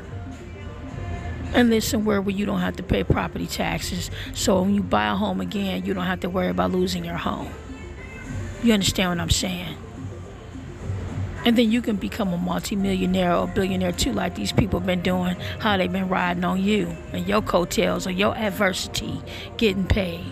[1.54, 4.12] And live somewhere where you don't have to pay property taxes.
[4.34, 7.16] So when you buy a home again, you don't have to worry about losing your
[7.16, 7.50] home.
[8.64, 9.78] You understand what I'm saying?
[11.48, 15.02] And then you can become a multimillionaire or billionaire too, like these people have been
[15.02, 19.22] doing, how they've been riding on you and your coattails or your adversity
[19.56, 20.26] getting paid.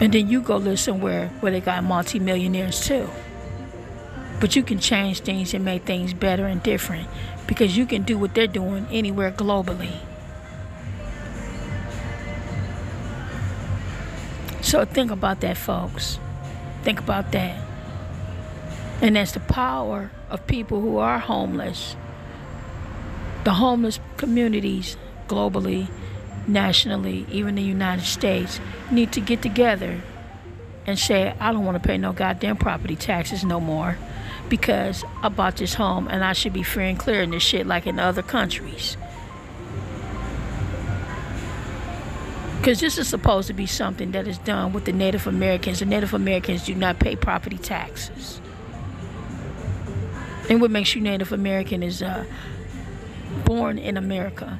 [0.00, 3.10] And then you go live somewhere where they got multimillionaires too.
[4.40, 7.10] But you can change things and make things better and different
[7.46, 9.92] because you can do what they're doing anywhere globally.
[14.62, 16.18] So think about that, folks.
[16.82, 17.62] Think about that.
[19.00, 21.96] And that's the power of people who are homeless.
[23.44, 25.88] The homeless communities globally
[26.46, 30.00] nationally, even the United States, need to get together
[30.86, 33.96] and say, I don't want to pay no goddamn property taxes no more
[34.48, 37.66] because I bought this home and I should be free and clear in this shit
[37.66, 38.96] like in other countries.
[42.60, 45.78] Because this is supposed to be something that is done with the Native Americans.
[45.78, 48.42] The Native Americans do not pay property taxes.
[50.50, 52.26] And what makes you Native American is uh,
[53.46, 54.58] born in America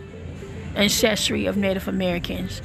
[0.74, 2.62] ancestry of Native Americans,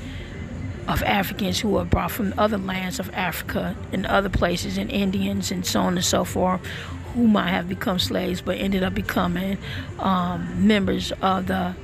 [0.87, 5.51] of Africans who were brought from other lands of Africa and other places, and Indians
[5.51, 6.65] and so on and so forth,
[7.13, 9.57] who might have become slaves but ended up becoming
[9.99, 11.75] um, members of the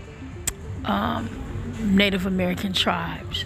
[0.86, 1.41] um,
[1.82, 3.46] Native American tribes,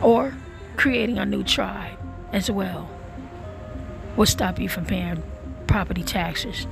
[0.00, 0.34] or
[0.76, 1.98] creating a new tribe
[2.32, 2.88] as well.
[4.16, 5.22] Will stop you from paying
[5.66, 6.66] property taxes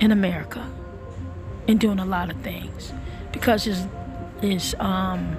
[0.00, 0.70] in America
[1.66, 2.92] and doing a lot of things
[3.32, 3.82] because it's,
[4.42, 5.36] it's um,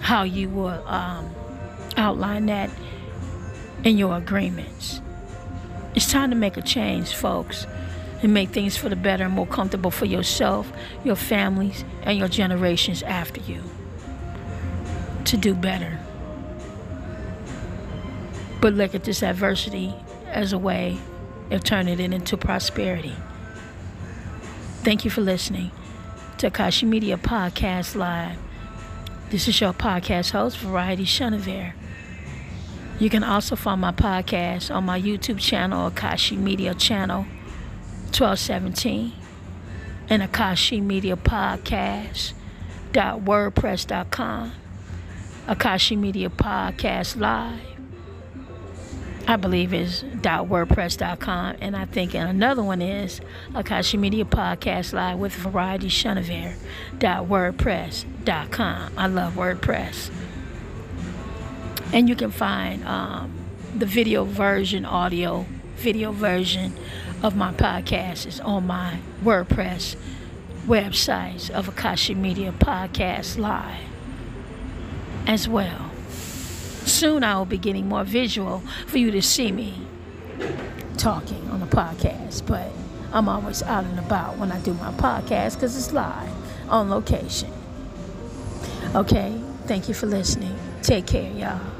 [0.00, 1.34] how you will um,
[1.96, 2.70] outline that
[3.84, 5.00] in your agreements.
[5.94, 7.66] It's time to make a change, folks,
[8.22, 10.72] and make things for the better and more comfortable for yourself,
[11.04, 13.62] your families, and your generations after you
[15.24, 15.98] to do better.
[18.60, 19.92] But look at this adversity
[20.26, 20.98] as a way
[21.50, 23.14] of turning it into prosperity.
[24.82, 25.70] Thank you for listening.
[26.38, 28.36] Akashi Media Podcast Live.
[29.30, 31.72] This is your podcast host, Variety Chenevert.
[32.98, 37.26] You can also find my podcast on my YouTube channel, Akashi Media Channel
[38.12, 39.14] 1217,
[40.10, 42.34] and Akashi Media Podcast
[42.92, 43.20] dot
[45.48, 47.58] Akashi Media Podcast Live.
[49.26, 53.22] I believe is .wordpress.com, and I think another one is
[53.52, 56.56] Akashi Media Podcast Live with Variety Chenevert
[56.98, 58.92] .wordpress.com.
[58.98, 60.10] I love WordPress,
[61.94, 63.32] and you can find um,
[63.74, 66.74] the video version, audio video version
[67.22, 69.94] of my podcast is on my WordPress
[70.66, 73.84] websites of Akashi Media Podcast Live
[75.26, 75.90] as well.
[76.08, 79.86] Soon I will be getting more visual for you to see me
[80.96, 82.72] talking on the podcast, but
[83.12, 86.30] I'm always out and about when I do my podcast because it's live
[86.68, 87.52] on location.
[88.96, 90.56] Okay, thank you for listening.
[90.82, 91.71] Take care, y'all.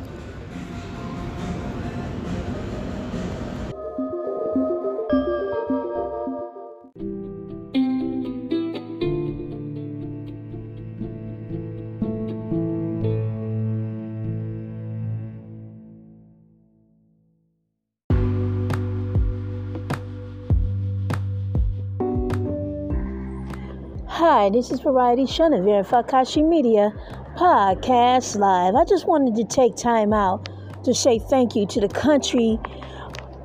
[24.43, 26.93] Hi, this is Variety Chenevert for Akashi Media
[27.37, 28.75] Podcast Live.
[28.75, 30.49] I just wanted to take time out
[30.83, 32.59] to say thank you to the country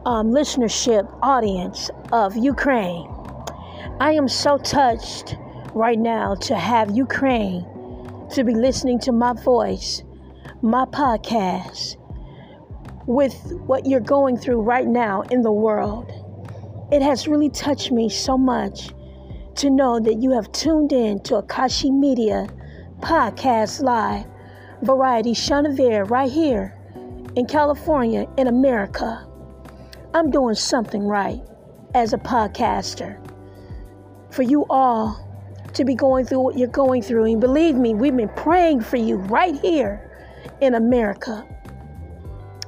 [0.08, 3.08] um, listenership audience of Ukraine.
[4.00, 5.36] I am so touched
[5.76, 7.64] right now to have Ukraine
[8.32, 10.02] to be listening to my voice,
[10.64, 11.98] my podcast,
[13.06, 13.36] with
[13.68, 16.12] what you're going through right now in the world.
[16.92, 18.90] It has really touched me so much
[19.58, 22.48] to know that you have tuned in to Akashi Media
[23.00, 24.28] Podcast Live
[24.84, 26.78] Variety Chenevert right here
[27.36, 29.28] in California, in America.
[30.14, 31.42] I'm doing something right
[31.96, 33.20] as a podcaster.
[34.30, 35.28] For you all
[35.74, 37.26] to be going through what you're going through.
[37.26, 40.12] And believe me, we've been praying for you right here
[40.62, 41.44] in America,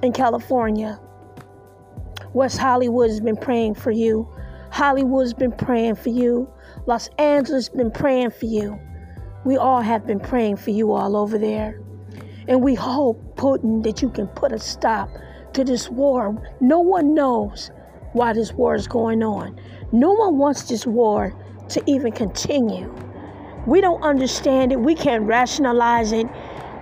[0.01, 0.99] in California.
[2.33, 4.27] West Hollywood has been praying for you.
[4.71, 6.51] Hollywood's been praying for you.
[6.85, 8.79] Los Angeles been praying for you.
[9.45, 11.79] We all have been praying for you all over there.
[12.47, 15.09] And we hope, Putin, that you can put a stop
[15.53, 16.35] to this war.
[16.59, 17.69] No one knows
[18.13, 19.59] why this war is going on.
[19.91, 21.33] No one wants this war
[21.69, 22.93] to even continue.
[23.67, 24.79] We don't understand it.
[24.79, 26.27] We can't rationalize it.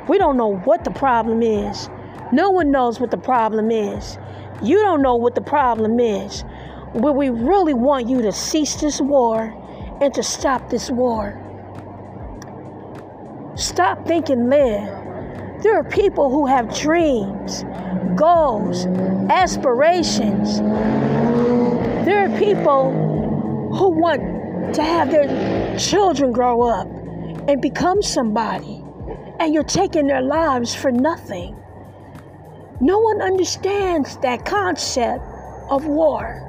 [0.07, 1.89] We don't know what the problem is.
[2.31, 4.17] No one knows what the problem is.
[4.61, 6.43] You don't know what the problem is.
[6.93, 9.53] But we really want you to cease this war
[10.01, 11.43] and to stop this war.
[13.55, 14.87] Stop thinking live.
[15.63, 17.63] There are people who have dreams,
[18.15, 18.85] goals,
[19.29, 20.59] aspirations.
[22.05, 22.91] There are people
[23.75, 26.87] who want to have their children grow up
[27.49, 28.83] and become somebody,
[29.39, 31.55] and you're taking their lives for nothing.
[32.79, 35.23] No one understands that concept
[35.71, 36.46] of war.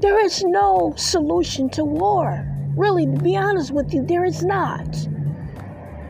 [0.00, 2.46] There is no solution to war.
[2.76, 4.86] Really, to be honest with you, there is not.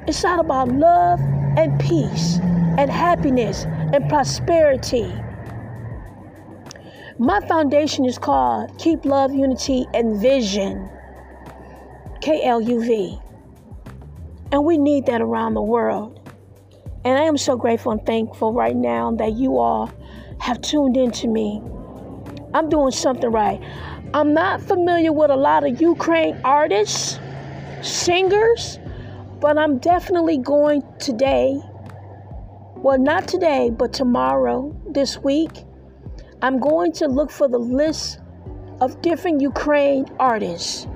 [0.06, 1.20] It's not about love
[1.56, 2.38] and peace
[2.76, 5.10] and happiness and prosperity.
[7.18, 10.90] My foundation is called Keep Love, Unity, and Vision.
[12.20, 13.18] K L U V.
[14.52, 16.20] And we need that around the world.
[17.04, 19.90] And I am so grateful and thankful right now that you all
[20.40, 21.62] have tuned into me
[22.58, 23.62] I'm doing something right.
[24.14, 27.20] I'm not familiar with a lot of Ukraine artists,
[27.82, 28.80] singers,
[29.38, 31.56] but I'm definitely going today.
[32.74, 35.52] Well, not today, but tomorrow, this week.
[36.42, 38.18] I'm going to look for the list
[38.80, 40.88] of different Ukraine artists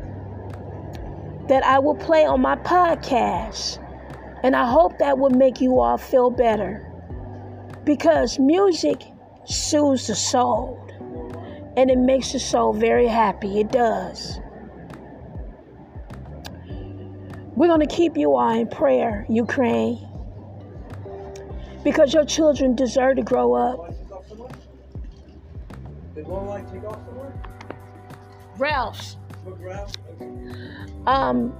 [1.46, 3.78] that I will play on my podcast.
[4.42, 6.90] And I hope that will make you all feel better.
[7.84, 9.04] Because music
[9.44, 10.81] soothes the soul
[11.76, 13.60] and it makes the soul very happy.
[13.60, 14.40] It does.
[17.54, 19.98] We're going to keep you all in prayer, Ukraine,
[21.84, 23.94] because your children deserve to grow up.
[28.58, 29.16] Ralph's.
[31.06, 31.52] Um,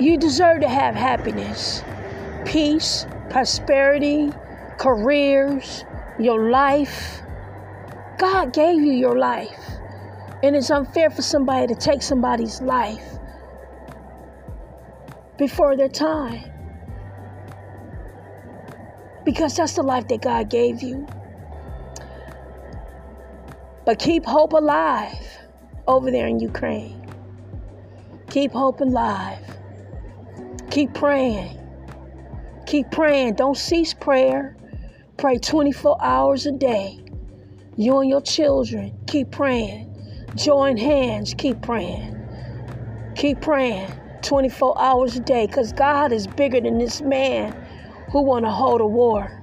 [0.00, 1.82] you deserve to have happiness,
[2.46, 4.30] peace, prosperity,
[4.78, 5.84] careers,
[6.18, 7.22] your life.
[8.18, 9.70] God gave you your life.
[10.42, 13.18] And it's unfair for somebody to take somebody's life
[15.38, 16.50] before their time.
[19.24, 21.06] Because that's the life that God gave you.
[23.86, 25.38] But keep hope alive
[25.86, 27.06] over there in Ukraine.
[28.28, 29.44] Keep hope alive.
[30.70, 31.59] Keep praying.
[32.70, 33.34] Keep praying.
[33.34, 34.56] Don't cease prayer.
[35.16, 37.00] Pray 24 hours a day.
[37.76, 39.92] You and your children, keep praying.
[40.36, 42.16] Join hands, keep praying.
[43.16, 43.90] Keep praying
[44.22, 47.50] 24 hours a day because God is bigger than this man
[48.12, 49.42] who want to hold a war.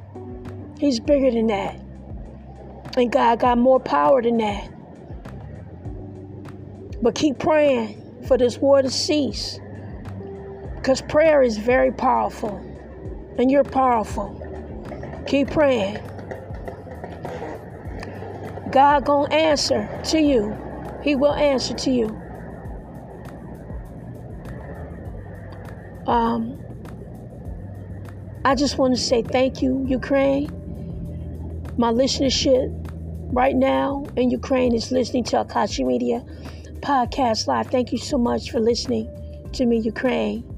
[0.79, 1.75] He's bigger than that.
[2.95, 4.71] And God got more power than that.
[7.01, 9.59] But keep praying for this war to cease
[10.77, 12.63] because prayer is very powerful
[13.37, 14.33] and you're powerful.
[15.27, 15.99] Keep praying.
[18.71, 20.55] God gonna answer to you.
[21.03, 22.21] He will answer to you.
[26.05, 26.59] Um,
[28.45, 30.49] I just want to say thank you, Ukraine.
[31.77, 32.73] My listenership
[33.33, 36.25] right now in Ukraine is listening to Akashi Media
[36.79, 37.67] Podcast Live.
[37.67, 39.09] Thank you so much for listening
[39.53, 40.56] to me, Ukraine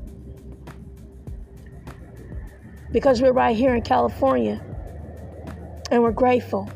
[2.91, 4.61] because we're right here in California
[5.91, 6.69] and we're grateful.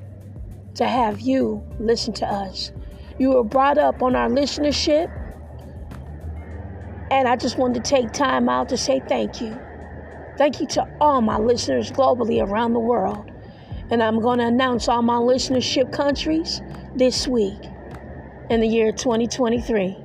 [0.76, 2.72] to have you listen to us.
[3.20, 5.12] You were brought up on our listenership,
[7.12, 9.60] and I just wanted to take time out to say thank you.
[10.38, 13.30] Thank you to all my listeners globally around the world.
[13.92, 16.62] And I'm going to announce all my listenership countries
[16.96, 17.62] this week
[18.50, 19.96] in the year 2023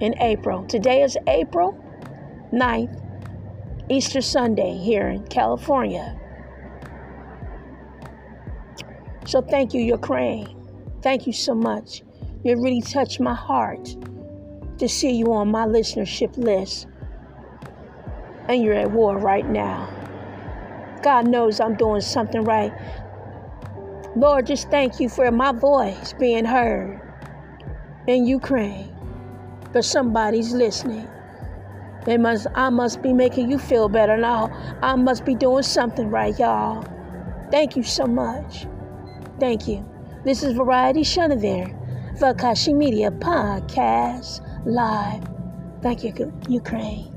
[0.00, 0.64] in April.
[0.66, 1.80] Today is April
[2.52, 3.03] 9th,
[3.90, 6.18] Easter Sunday here in California.
[9.26, 10.56] So thank you, Ukraine.
[11.02, 12.02] Thank you so much.
[12.44, 13.94] You really touched my heart
[14.78, 16.86] to see you on my listenership list.
[18.48, 19.88] And you're at war right now.
[21.02, 22.72] God knows I'm doing something right.
[24.16, 27.00] Lord, just thank you for my voice being heard
[28.06, 28.96] in Ukraine.
[29.74, 31.08] But somebody's listening.
[32.04, 34.50] They must I must be making you feel better now.
[34.82, 36.84] I must be doing something right, y'all.
[37.50, 38.66] Thank you so much.
[39.40, 39.84] Thank you.
[40.24, 45.24] This is Variety Chenevert for Kashi Media Podcast Live.
[45.82, 47.13] Thank you, Ukraine.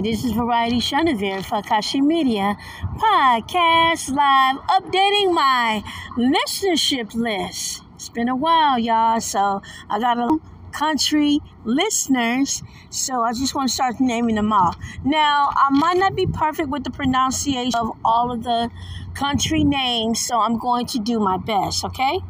[0.00, 2.56] Hi, this is Variety Chenevert for Akashi Media
[2.96, 5.82] Podcast Live, updating my
[6.16, 7.82] listenership list.
[7.96, 10.38] It's been a while, y'all, so I got a
[10.72, 14.74] country listeners, so I just want to start naming them all.
[15.04, 18.70] Now, I might not be perfect with the pronunciation of all of the
[19.12, 22.20] country names, so I'm going to do my best, okay?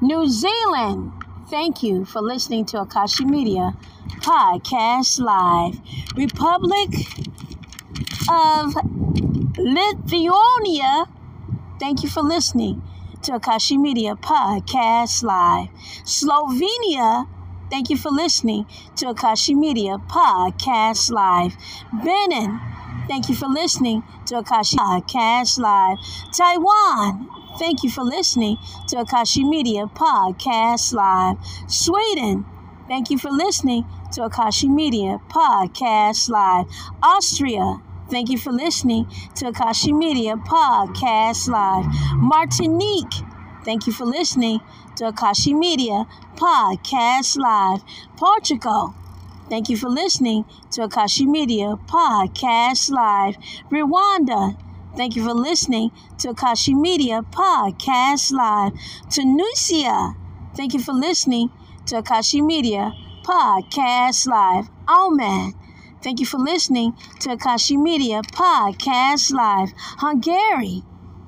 [0.00, 1.12] New Zealand,
[1.50, 3.76] thank you for listening to Akashi Media
[4.20, 5.80] Podcast Live.
[6.16, 6.90] Republic
[8.30, 8.74] of
[9.58, 11.06] Lithuania,
[11.80, 12.82] thank you for listening
[13.22, 15.68] to Akashi Media Podcast Live.
[16.04, 17.26] Slovenia,
[17.70, 21.56] thank you for listening to Akashi Media Podcast Live.
[22.04, 22.60] Benin,
[23.08, 25.98] thank you for listening to Akashi Podcast Live.
[26.32, 27.28] Taiwan,
[27.58, 31.36] thank you for listening to Akashi Media Podcast Live.
[31.66, 32.44] Sweden,
[32.86, 36.66] thank you for listening to Akashi Media Podcast Live.
[37.02, 37.80] Austria,
[38.10, 39.04] Thank you for listening
[39.34, 41.84] to Akashi Media Podcast Live.
[42.16, 43.12] Martinique,
[43.66, 44.60] thank you for listening
[44.96, 47.82] to Akashi Media Podcast Live.
[48.16, 48.94] Portugal,
[49.50, 53.36] thank you for listening to Akashi Media Podcast Live.
[53.70, 54.56] Rwanda,
[54.96, 58.72] thank you for listening to Akashi Media Podcast Live.
[59.10, 60.16] Tunisia,
[60.56, 61.50] thank you for listening
[61.84, 62.94] to Akashi Media
[63.28, 64.70] Podcast Live.
[64.88, 65.52] Oh, Oman,
[66.02, 69.74] Thank you for listening to Akashi Media Podcast Live.
[69.76, 70.82] Hungary.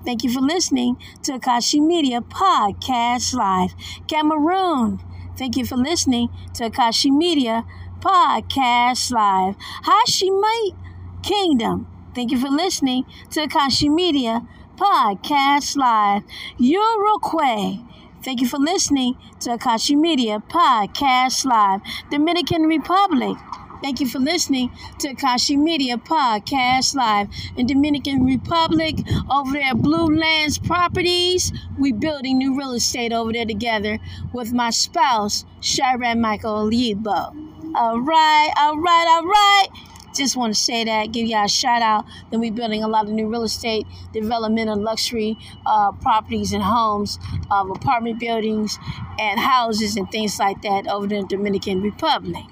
[0.07, 3.75] Thank you for listening to Akashi Media Podcast Live.
[4.09, 5.01] Cameroon.
[5.37, 7.67] Thank you for listening to Akashi Media
[7.99, 9.57] Podcast Live.
[9.85, 10.79] Hashemite
[11.23, 11.87] Kingdom.
[12.15, 14.41] Thank you for listening to Akashi Media
[14.77, 16.23] Podcast Live.
[16.57, 17.90] Uruguay.
[18.23, 21.81] Thank you for listening to Akashi Media Podcast Live.
[22.11, 23.37] Dominican Republic.
[23.83, 28.97] Thank you for listening to Akashi Media Podcast Live in Dominican Republic
[29.31, 31.51] over there Blue Lands Properties.
[31.79, 33.99] We building new real estate over there together
[34.35, 37.35] with my spouse, Sharon Michael Libo.
[37.75, 39.69] All right, all right, all right.
[40.15, 42.05] Just want to say that, give y'all a shout out.
[42.31, 46.63] Then we're building a lot of new real estate development and luxury uh, properties and
[46.63, 47.19] homes
[47.51, 48.79] of apartment buildings
[49.19, 52.45] and houses and things like that over in the Dominican Republic.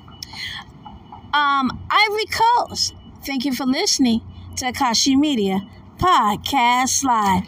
[1.35, 2.95] Um, Ivory Coast,
[3.27, 4.23] thank you for listening
[4.57, 5.61] to Akashi Media
[5.99, 7.45] Podcast Live.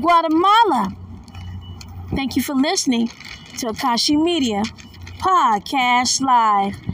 [0.00, 0.94] Guatemala,
[2.14, 3.08] thank you for listening
[3.58, 4.62] to Akashi Media
[5.18, 6.93] Podcast Live.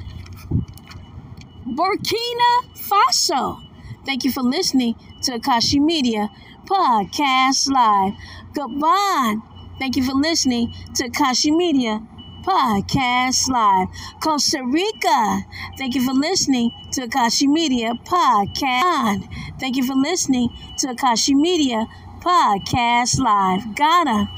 [1.80, 3.58] Burkina Faso,
[4.04, 6.28] thank you for listening to Akashi Media
[6.66, 8.12] Podcast Live.
[8.52, 9.40] Gabon,
[9.78, 12.06] thank you for listening to Akashi Media
[12.44, 13.88] Podcast Live.
[14.22, 15.46] Costa Rica,
[15.78, 19.26] thank you for listening to Akashi Media Podcast.
[19.58, 20.50] Thank you for listening
[20.80, 21.86] to Akashi Media
[22.20, 23.74] Podcast Live.
[23.74, 24.28] Ghana,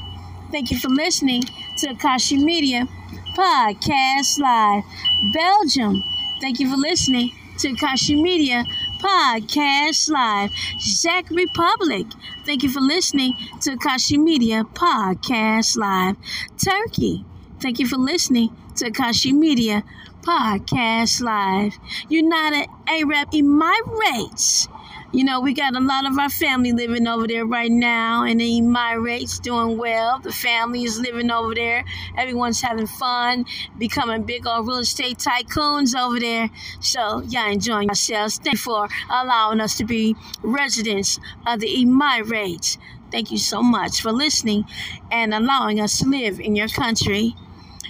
[0.49, 1.43] thank you for listening
[1.79, 2.87] to Akashi Media
[3.35, 4.85] Podcast Live.
[5.33, 6.01] Belgium,
[6.41, 8.65] thank you for listening to Akashi Media
[8.99, 10.51] Podcast Live.
[10.79, 12.07] Czech Republic,
[12.45, 16.17] thank you for listening to Akashi Media Podcast Live.
[16.57, 17.25] Turkey,
[17.63, 19.83] Thank you for listening to Akashi Media
[20.21, 21.79] Podcast Live.
[22.09, 24.67] United Arab Emirates.
[25.13, 28.39] You know, we got a lot of our family living over there right now, and
[28.39, 30.17] the Emirates doing well.
[30.17, 31.85] The family is living over there.
[32.17, 33.45] Everyone's having fun,
[33.77, 36.49] becoming big old real estate tycoons over there.
[36.79, 38.37] So, y'all enjoying yourselves.
[38.39, 42.79] Thank you for allowing us to be residents of the Emirates.
[43.11, 44.65] Thank you so much for listening
[45.11, 47.35] and allowing us to live in your country.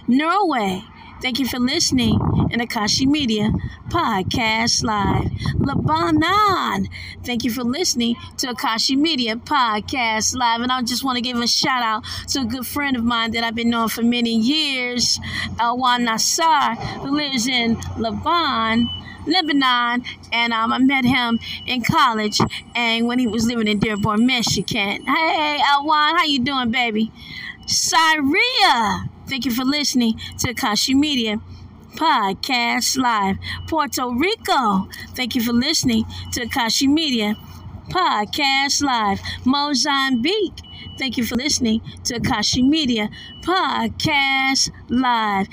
[0.07, 0.83] Norway.
[1.23, 2.19] Thank you for listening
[2.51, 3.49] in Akashi Media
[3.87, 5.31] Podcast Live.
[5.55, 6.89] Lebanon.
[7.23, 10.59] Thank you for listening to Akashi Media Podcast Live.
[10.59, 13.31] And I just want to give a shout out to a good friend of mine
[13.31, 15.17] that I've been knowing for many years,
[15.61, 18.89] Alwan Nassar, who lives in Lebanon.
[19.25, 20.03] Lebanon,
[20.33, 22.41] and um, I met him in college,
[22.75, 25.05] and when he was living in Dearborn, Michigan.
[25.05, 27.09] Hey, Alwan, how you doing, baby?
[27.65, 29.09] Syria.
[29.27, 31.37] Thank you for listening to Akashi Media
[31.95, 33.37] Podcast Live.
[33.67, 34.87] Puerto Rico.
[35.15, 37.35] Thank you for listening to Akashi Media
[37.89, 39.21] Podcast Live.
[39.45, 40.59] Mozambique.
[40.97, 43.09] Thank you for listening to Akashi Media
[43.43, 45.49] Podcast Live.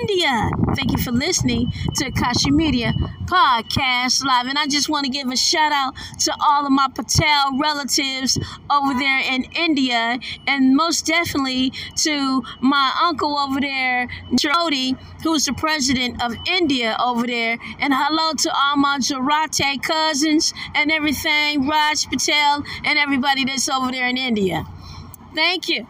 [0.00, 2.92] India, thank you for listening to Akashi Media
[3.24, 4.46] Podcast Live.
[4.46, 8.38] And I just want to give a shout out to all of my Patel relatives
[8.70, 15.52] over there in India, and most definitely to my uncle over there, Jody, who's the
[15.52, 17.58] president of India over there.
[17.80, 23.90] And hello to all my Jarate cousins and everything, Raj Patel, and everybody that's over
[23.90, 24.64] there in India.
[25.34, 25.88] Thank you.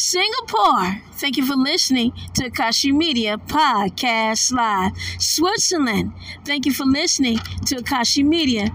[0.00, 4.92] Singapore, thank you for listening to Akashi Media Podcast Live.
[5.18, 6.14] Switzerland,
[6.46, 7.36] thank you for listening
[7.66, 8.70] to Akashi Media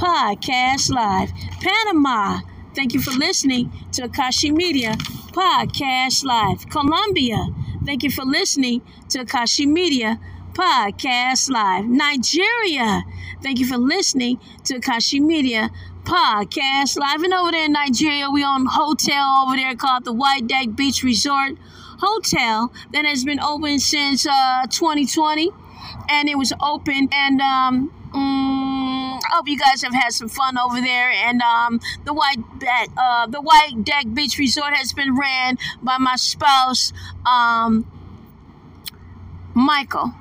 [0.00, 1.30] Podcast Live.
[1.60, 2.40] Panama,
[2.74, 4.94] thank you for listening to Akashi Media
[5.32, 6.66] Podcast Live.
[6.70, 7.48] Colombia,
[7.84, 10.18] thank you for listening to Akashi Media
[10.54, 11.84] Podcast Live.
[11.84, 13.02] Nigeria,
[13.42, 17.22] thank you for listening to Akashi Media Podcast Podcast live.
[17.22, 20.76] And over there in Nigeria, we own a hotel over there called the White Deck
[20.76, 21.52] Beach Resort
[22.00, 25.48] Hotel that has been open since uh, 2020.
[26.10, 30.58] And it was open and um, mm, I hope you guys have had some fun
[30.58, 31.10] over there.
[31.10, 32.36] And um, the white
[32.98, 36.92] uh, the White Deck Beach Resort has been ran by my spouse,
[37.24, 37.90] um,
[39.54, 40.12] Michael.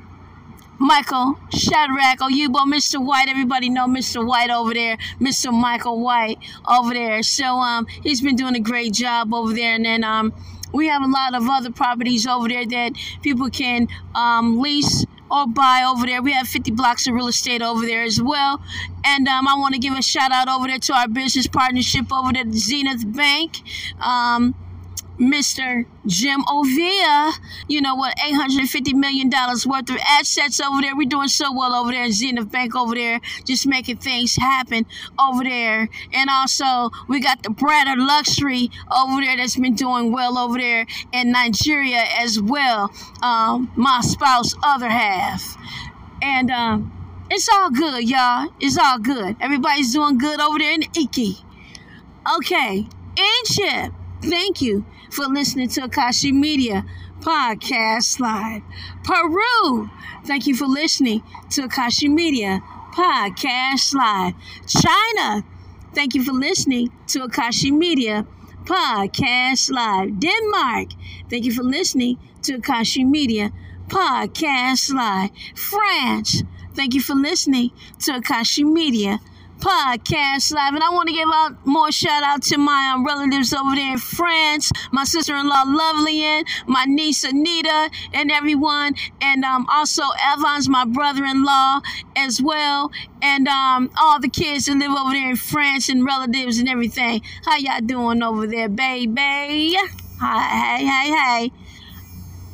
[0.81, 2.99] Michael Shadrach Oyubo, Mr.
[2.99, 3.29] White.
[3.29, 4.25] Everybody know Mr.
[4.25, 5.53] White over there, Mr.
[5.53, 7.21] Michael White over there.
[7.21, 9.75] So um, he's been doing a great job over there.
[9.75, 10.33] And then um,
[10.73, 15.45] we have a lot of other properties over there that people can um, lease or
[15.45, 16.19] buy over there.
[16.23, 18.59] We have 50 blocks of real estate over there as well.
[19.05, 22.11] And um, I want to give a shout out over there to our business partnership
[22.11, 23.59] over there, Zenith Bank.
[24.03, 24.55] Um,
[25.21, 25.85] Mr.
[26.07, 27.31] Jim Ovia,
[27.67, 30.95] you know what, $850 million worth of assets over there.
[30.95, 34.87] We're doing so well over there Zenith Bank over there, just making things happen
[35.19, 35.87] over there.
[36.11, 40.87] And also, we got the Bradder Luxury over there that's been doing well over there
[41.13, 42.91] in Nigeria as well.
[43.21, 45.55] Um, my spouse, other half.
[46.23, 48.47] And um, it's all good, y'all.
[48.59, 49.35] It's all good.
[49.39, 51.37] Everybody's doing good over there in Iki.
[52.37, 52.87] Okay,
[53.45, 53.95] Egypt.
[54.23, 56.85] Thank you for listening to Akashi Media
[57.19, 58.63] Podcast Live.
[59.03, 59.89] Peru,
[60.25, 62.61] thank you for listening to Akashi Media
[62.93, 64.33] Podcast Live.
[64.65, 65.43] China,
[65.93, 68.25] thank you for listening to Akashi Media
[68.63, 70.19] Podcast Live.
[70.19, 70.89] Denmark,
[71.29, 73.51] thank you for listening to Akashi Media
[73.87, 75.29] Podcast Live.
[75.55, 76.43] France,
[76.73, 79.19] thank you for listening to Akashi Media
[79.61, 80.73] podcast live.
[80.73, 83.93] And I want to give out more shout out to my um, relatives over there
[83.93, 88.95] in France, my sister in law Lovely, and my niece Anita, and everyone.
[89.21, 91.81] And um, also Evans, my brother in law,
[92.15, 92.91] as well.
[93.21, 97.21] And um, all the kids that live over there in France and relatives and everything.
[97.45, 99.77] How y'all doing over there, baby?
[100.19, 101.51] Hi, hey, hey, hey.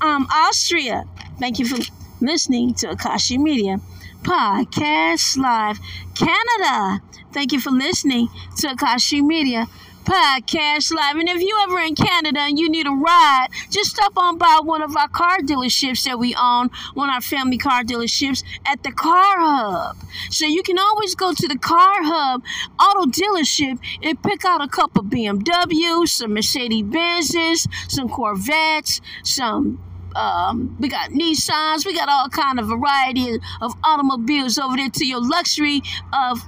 [0.01, 1.05] Um, Austria,
[1.39, 1.81] thank you for
[2.19, 3.79] listening to Akashi Media.
[4.27, 5.79] Podcast Live.
[6.13, 7.01] Canada,
[7.31, 9.67] thank you for listening to Akashi Media
[10.03, 11.15] Podcast Live.
[11.15, 14.59] And if you ever in Canada and you need a ride, just stop on by
[14.61, 18.83] one of our car dealerships that we own, one of our family car dealerships at
[18.83, 19.95] the Car Hub.
[20.29, 22.43] So you can always go to the Car Hub
[22.81, 29.81] auto dealership and pick out a couple BMWs, some Mercedes Benzes, some Corvettes, some
[30.15, 35.05] um, we got Nissans, we got all kind of variety of automobiles over there to
[35.05, 35.81] your luxury
[36.13, 36.41] of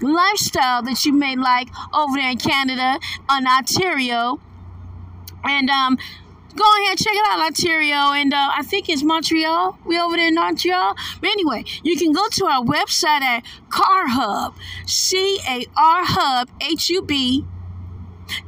[0.00, 4.40] lifestyle that you may like over there in Canada, on Ontario.
[5.44, 5.98] And um,
[6.56, 8.12] go ahead check it out ontario.
[8.12, 9.78] And uh, i think it's montreal.
[9.84, 10.94] We over there in montreal.
[11.20, 14.54] But anyway you can go to our website at car hub
[14.86, 17.44] c-a-r hub h-u-b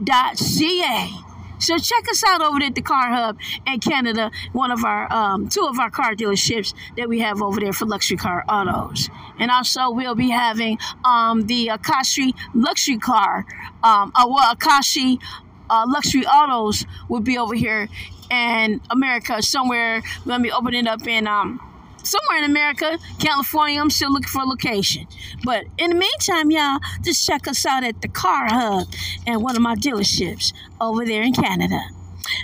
[0.03, 1.30] dot c-a
[1.61, 5.49] so check us out over at the Car Hub in Canada, one of our um,
[5.49, 9.09] two of our car dealerships that we have over there for luxury car autos.
[9.39, 13.47] And also we'll be having um, the Akashi luxury car,
[13.83, 15.21] um, uh, well, Akashi
[15.69, 17.89] uh, luxury autos will be over here
[18.31, 20.03] in America somewhere.
[20.27, 21.61] Gonna be opening up in um,
[22.03, 23.81] somewhere in America, California.
[23.81, 25.07] I'm still looking for a location.
[25.45, 28.89] But in the meantime, y'all, just check us out at the Car Hub
[29.27, 31.81] and one of my dealerships over there in Canada.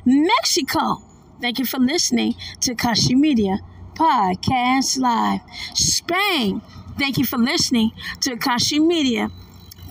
[0.04, 1.02] Mexico,
[1.40, 3.58] thank you for listening to Akashi Media
[3.94, 5.40] Podcast Live.
[5.74, 6.60] Spain,
[6.98, 9.30] thank you for listening to Akashi Media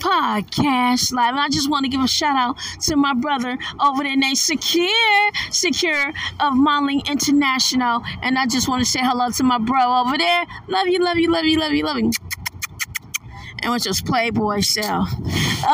[0.06, 1.34] podcast live.
[1.34, 5.32] I just want to give a shout out to my brother over there named Secure,
[5.50, 8.04] Secure of Modeling International.
[8.22, 10.46] And I just want to say hello to my bro over there.
[10.68, 12.12] Love you, love you, love you, love you, love you.
[13.64, 15.10] and with his Playboy self.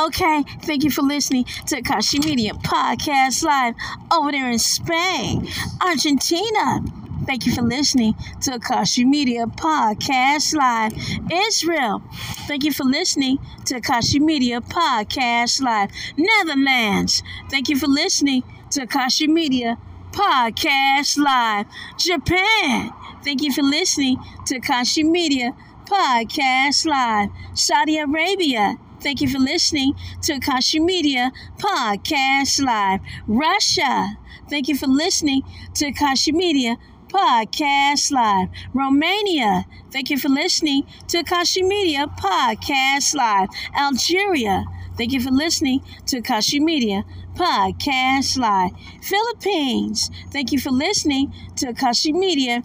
[0.05, 3.75] Okay, thank you for listening to Akashi Media Podcast Live
[4.13, 5.45] over there in Spain,
[5.81, 7.00] Argentina.
[7.25, 10.93] Thank you for listening to Akashi Media Podcast Live.
[11.31, 12.01] Israel.
[12.47, 15.91] Thank you for listening to Akashi Media Podcast Live.
[16.17, 17.21] Netherlands.
[17.49, 19.77] Thank you for listening to Akashi Media
[20.11, 21.67] Podcast Live.
[21.97, 22.91] Japan.
[23.23, 24.17] Thank you for listening
[24.47, 25.55] to Akashi Media
[25.85, 27.29] Podcast Live.
[27.53, 28.77] Saudi Arabia.
[28.99, 29.93] Thank you for listening
[30.23, 32.99] to Akashi Media Podcast Live.
[33.27, 34.17] Russia.
[34.49, 35.43] Thank you for listening
[35.75, 36.77] to Akashi Media
[37.11, 38.49] Podcast Live.
[38.73, 43.49] Romania, thank you for listening to Akashi Media Podcast Live.
[43.77, 44.63] Algeria,
[44.97, 47.03] thank you for listening to Akashi Media
[47.35, 48.71] Podcast Live.
[49.03, 52.63] Philippines, thank you for listening to Akashi Media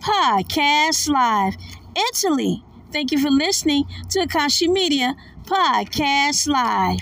[0.00, 1.56] Podcast Live.
[1.96, 7.00] Italy, thank you for listening to Akashi Media Podcast Live.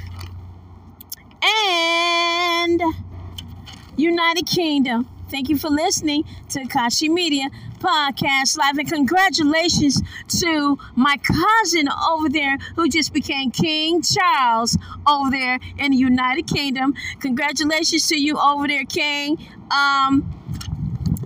[1.43, 2.83] And
[3.99, 7.45] United Kingdom, Thank you for listening to Akashi Media
[7.79, 8.79] Podcast Live.
[8.79, 10.01] And congratulations
[10.41, 16.47] to my cousin over there who just became King Charles over there in the United
[16.47, 16.95] Kingdom.
[17.21, 19.37] Congratulations to you over there, King.
[19.71, 20.33] Um,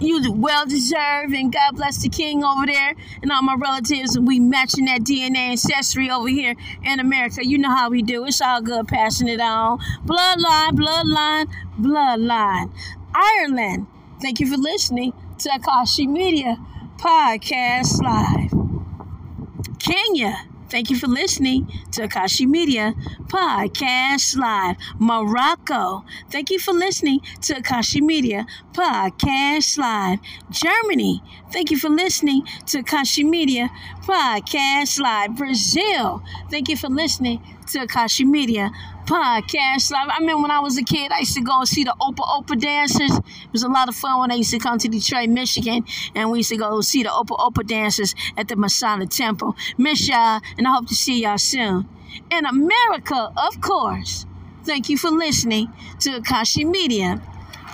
[0.01, 4.17] you well deserved, and God bless the King over there and all my relatives.
[4.17, 7.47] And we matching that DNA ancestry over here in America.
[7.47, 8.25] You know how we do.
[8.25, 9.79] It's all good, passing it on.
[10.07, 12.73] Bloodline, bloodline, bloodline.
[13.15, 13.87] Ireland.
[14.21, 16.57] Thank you for listening to Akashi Media
[16.99, 18.53] Podcast Live.
[19.79, 20.47] Kenya.
[20.69, 22.95] Thank you for listening to Akashi Media
[23.27, 24.77] Podcast Live.
[25.01, 26.05] Morocco.
[26.31, 30.21] Thank you for listening to Akashi Media Podcast Live.
[30.51, 31.23] Germany.
[31.51, 33.69] Thank you for listening to Akashi Media
[34.03, 35.37] Podcast Live.
[35.37, 36.23] Brazil.
[36.51, 37.43] Thank you for listening
[37.73, 38.71] to Akashi Media
[39.07, 39.91] podcast.
[39.91, 40.09] Live.
[40.09, 42.27] I remember when I was a kid, I used to go and see the Opa
[42.27, 43.11] Opa dancers.
[43.19, 45.85] It was a lot of fun when I used to come to Detroit, Michigan,
[46.15, 49.57] and we used to go see the Opa Opa dancers at the Masonic Temple.
[49.79, 51.89] Miss y'all, and I hope to see y'all soon.
[52.31, 54.27] In America, of course.
[54.65, 57.21] Thank you for listening to Akashi Media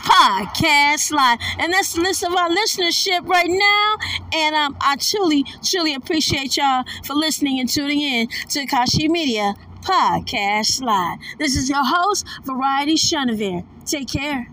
[0.06, 1.38] podcast live.
[1.58, 3.96] And that's the list of our listenership right now.
[4.32, 9.54] And um, I truly, truly appreciate y'all for listening and tuning in to Akashi Media
[9.86, 11.18] Podcast Live.
[11.38, 13.64] This is your host, Variety Chenevert.
[13.86, 14.48] Take care.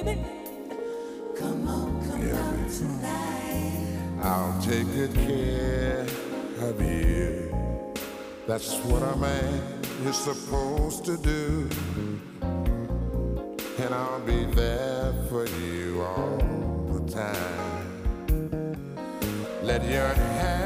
[0.00, 4.22] Come on, come on tonight.
[4.22, 6.06] I'll take good care
[6.60, 7.52] of you.
[8.46, 9.62] That's what a man
[10.06, 11.68] is supposed to do.
[12.40, 16.38] And I'll be there for you all
[16.94, 17.90] the time.
[19.62, 20.59] Let your hand